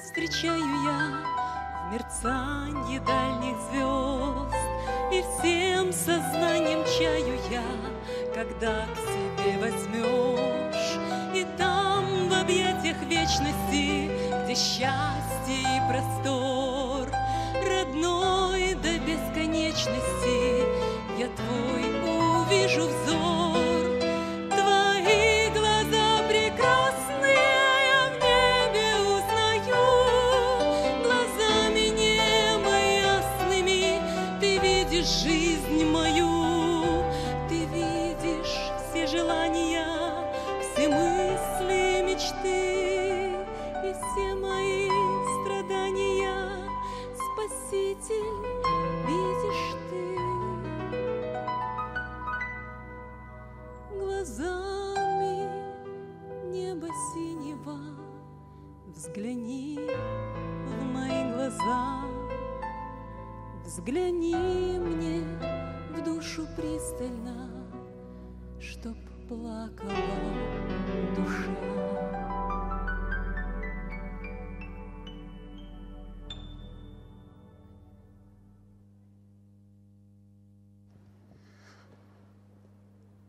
[0.00, 1.20] Господь, встречаю я
[1.84, 4.54] В мерцанье дальних звезд.
[5.12, 7.62] И всем сознанием чаю я
[8.34, 10.98] Когда к себе возьмешь.
[11.34, 14.10] И там в объятиях вечности
[14.44, 17.08] Где счастье и простор.
[17.62, 20.64] Родной до бесконечности
[21.18, 21.84] Я твой
[22.46, 23.19] увижу взор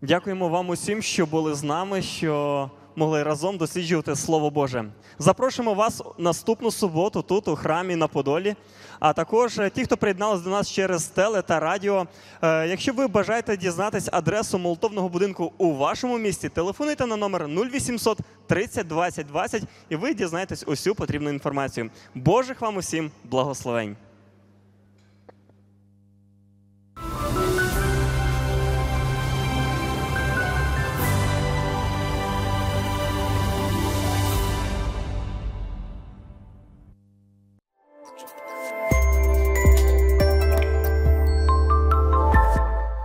[0.04, 4.86] Дякуємо вам усім, що були з нами, що могли разом досліджувати Слово Боже.
[5.20, 8.56] Запрошуємо вас наступну суботу тут, у храмі на Подолі.
[9.00, 12.08] А також е, ті, хто приєдналися до нас через теле та радіо.
[12.42, 18.20] Е, Якщо ви бажаєте дізнатись адресу молитовного будинку у вашому місті, телефонуйте на номер 0800
[18.48, 21.90] 30 20 20 і ви дізнаєтесь усю потрібну інформацію.
[22.16, 23.96] Божих вам усім благословень!